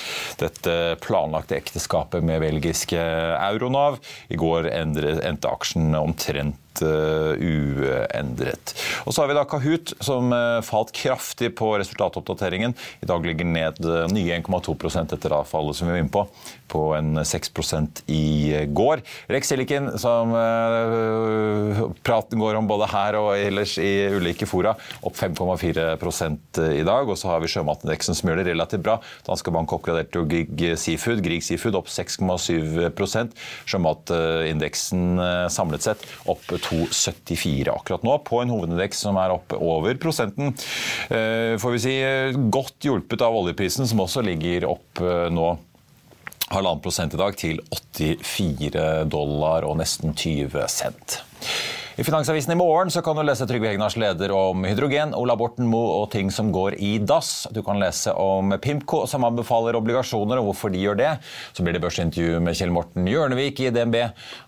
dette 0.41 0.75
planlagte 1.03 1.57
ekteskapet 1.59 2.25
med 2.25 2.43
belgiske 2.43 2.99
Euronav. 2.99 3.99
I 4.29 4.39
går 4.39 4.71
endte 4.73 5.53
aksjen 5.53 5.93
omtrent 5.99 6.59
uendret. 6.81 8.73
Og 9.05 9.13
så 9.13 9.21
har 9.21 9.29
vi 9.29 9.37
da 9.37 9.45
Kahoot, 9.47 9.93
som 10.03 10.31
uh, 10.33 10.61
falt 10.65 10.93
kraftig 10.95 11.53
på 11.59 11.73
resultatoppdateringen. 11.79 12.75
I 13.03 13.09
dag 13.09 13.25
ligger 13.27 13.47
ned 13.47 13.79
uh, 13.85 14.05
nye 14.11 14.39
1,2 14.39 14.75
etter 15.03 15.37
avfallet 15.37 15.53
fallet 15.53 15.77
som 15.77 15.87
vi 15.87 15.93
var 15.93 16.01
inne 16.01 16.13
på, 16.13 16.23
på 16.71 16.81
en 16.97 17.19
6% 17.19 18.03
i 18.11 18.65
går. 18.73 19.03
Rex 19.31 19.51
Silicon, 19.51 19.91
som 20.01 20.33
praten 22.03 22.41
går 22.41 22.57
om 22.57 22.67
både 22.69 22.87
her 22.91 23.17
og 23.19 23.29
ellers 23.37 23.75
i 23.81 24.07
ulike 24.13 24.47
fora, 24.49 24.73
opp 25.05 25.17
5,4 25.19 25.93
i 26.73 26.83
dag. 26.85 27.09
Og 27.09 27.17
så 27.19 27.29
har 27.29 27.43
vi 27.43 27.51
sjømatindeksen 27.51 28.17
som 28.17 28.29
gjør 28.29 28.41
det 28.41 28.47
relativt 28.51 28.85
bra. 28.85 28.97
Danske 29.27 29.53
Bank 29.53 29.73
oppgraderte 29.75 30.19
jo 30.19 30.25
Grieg 30.29 30.79
Seafood. 30.79 31.21
Grieg 31.25 31.45
Seafood 31.45 31.77
opp 31.77 31.91
6,7 31.93 33.29
Sjømatindeksen 33.69 35.21
samlet 35.53 35.85
sett 35.85 36.07
opp 36.29 36.55
2,74 36.65 37.73
akkurat 37.73 38.05
nå, 38.07 38.17
på 38.27 38.41
en 38.41 38.53
hovedindeks 38.53 39.03
som 39.05 39.19
er 39.21 39.35
opp 39.35 39.55
over 39.57 39.97
prosenten. 40.01 40.55
Får 41.59 41.75
vi 41.75 41.81
si 41.83 41.93
godt 42.53 42.87
hjulpet 42.87 43.23
av 43.25 43.35
oljeprisen, 43.41 43.87
som 43.89 44.01
også 44.03 44.23
ligger 44.25 44.69
opp 44.71 45.03
nå 45.33 45.51
halvannen 46.53 46.83
prosent 46.83 47.13
i 47.15 47.19
dag 47.19 47.37
til 47.39 47.61
84 47.73 49.05
dollar 49.11 49.65
og 49.67 49.79
nesten 49.81 50.13
20 50.15 50.67
cent. 50.71 51.21
I 51.95 52.03
Finansavisen 52.03 52.51
i 52.51 52.55
morgen 52.55 52.89
så 52.89 53.03
kan 53.05 53.13
du 53.13 53.21
lese 53.21 53.45
Trygve 53.45 53.67
Hegnars 53.69 53.93
leder 54.01 54.31
om 54.33 54.63
hydrogen, 54.65 55.11
Ola 55.13 55.35
Borten 55.37 55.67
Moe 55.69 55.99
og 55.99 56.07
ting 56.09 56.31
som 56.33 56.47
går 56.49 56.73
i 56.81 56.95
dass. 56.97 57.43
Du 57.53 57.59
kan 57.61 57.77
lese 57.77 58.09
om 58.17 58.49
Pimco 58.57 59.03
som 59.05 59.21
anbefaler 59.27 59.77
obligasjoner 59.77 60.41
og 60.41 60.47
hvorfor 60.47 60.73
de 60.73 60.81
gjør 60.81 60.97
det. 60.97 61.11
Så 61.53 61.61
blir 61.61 61.77
det 61.77 61.83
børsintervju 61.83 62.39
med 62.41 62.57
Kjell 62.57 62.73
Morten 62.73 63.05
Hjørnevik 63.05 63.61
i 63.61 63.69
DNB. 63.75 63.97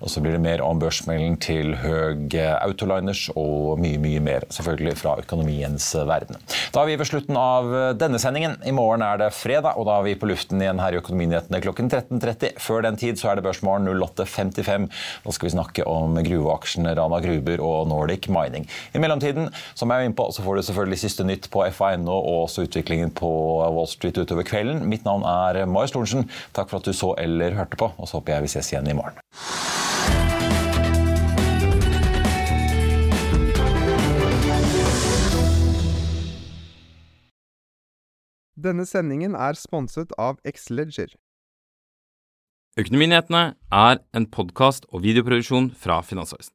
Og 0.02 0.10
så 0.10 0.24
blir 0.26 0.34
det 0.34 0.40
mer 0.42 0.64
om 0.66 0.82
børsmelden 0.82 1.36
til 1.38 1.76
Høg 1.84 2.34
Autoliners 2.34 3.28
og 3.36 3.78
mye, 3.84 4.02
mye 4.02 4.26
mer 4.26 4.50
selvfølgelig 4.50 4.96
fra 5.04 5.14
økonomiens 5.22 5.92
verden. 6.10 6.42
Da 6.74 6.82
er 6.82 6.90
vi 6.90 6.98
ved 6.98 7.12
slutten 7.12 7.38
av 7.38 7.70
denne 8.02 8.18
sendingen. 8.26 8.58
I 8.66 8.74
morgen 8.74 9.06
er 9.06 9.22
det 9.22 9.30
fredag, 9.38 9.78
og 9.78 9.86
da 9.86 10.00
er 10.00 10.10
vi 10.10 10.18
på 10.18 10.32
luften 10.32 10.66
igjen 10.66 10.82
her 10.82 10.98
i 10.98 11.02
Økonominyhetene 11.04 11.62
klokken 11.62 11.94
13.30. 11.94 12.58
Før 12.58 12.90
den 12.90 12.98
tid 13.06 13.22
så 13.22 13.30
er 13.30 13.38
det 13.38 13.46
Børsmorgen 13.46 13.86
08.55. 13.94 14.90
Da 15.30 15.38
skal 15.38 15.52
vi 15.52 15.56
snakke 15.60 15.86
om 15.86 16.18
gruveaksjene 16.26 16.98
Rana 16.98 17.22
Gruve 17.22 17.35
Uber 17.38 17.64
og 17.64 17.90
Nordic 17.92 18.30
Mining. 18.32 18.68
I 18.96 19.02
mellomtiden 19.04 19.52
som 19.74 19.92
jeg 19.92 20.04
er 20.04 20.10
inne 20.10 20.18
på, 20.18 20.30
så 20.32 20.46
får 20.46 20.60
du 20.60 20.66
selvfølgelig 20.70 21.02
siste 21.04 21.28
nytt 21.28 21.50
på 21.54 21.66
FA.no 21.76 22.16
og 22.16 22.42
også 22.46 22.68
utviklingen 22.68 23.14
på 23.16 23.30
Wall 23.76 23.90
Street 23.92 24.18
utover 24.18 24.48
kvelden. 24.48 24.86
Mitt 24.90 25.06
navn 25.08 25.26
er 25.28 25.66
Marius 25.66 25.96
Lorentzen. 25.96 26.30
Takk 26.56 26.72
for 26.72 26.82
at 26.82 26.88
du 26.88 26.94
så 26.96 27.14
eller 27.22 27.58
hørte 27.58 27.80
på, 27.80 27.92
og 27.98 28.08
så 28.08 28.20
håper 28.20 28.38
jeg 28.38 28.48
vi 28.48 28.56
ses 28.58 28.74
igjen 28.74 28.92
i 28.92 28.98
morgen. 28.98 29.22
Denne 38.66 38.86
sendingen 38.88 39.36
er 39.36 39.58
sponset 39.60 40.14
av. 40.18 40.40
Økonominyhetene 42.76 43.44
er 43.72 44.00
en 44.18 44.26
podkast 44.32 44.88
og 44.90 45.04
videoproduksjon 45.06 45.70
fra 45.78 46.00
Finansavisen. 46.02 46.55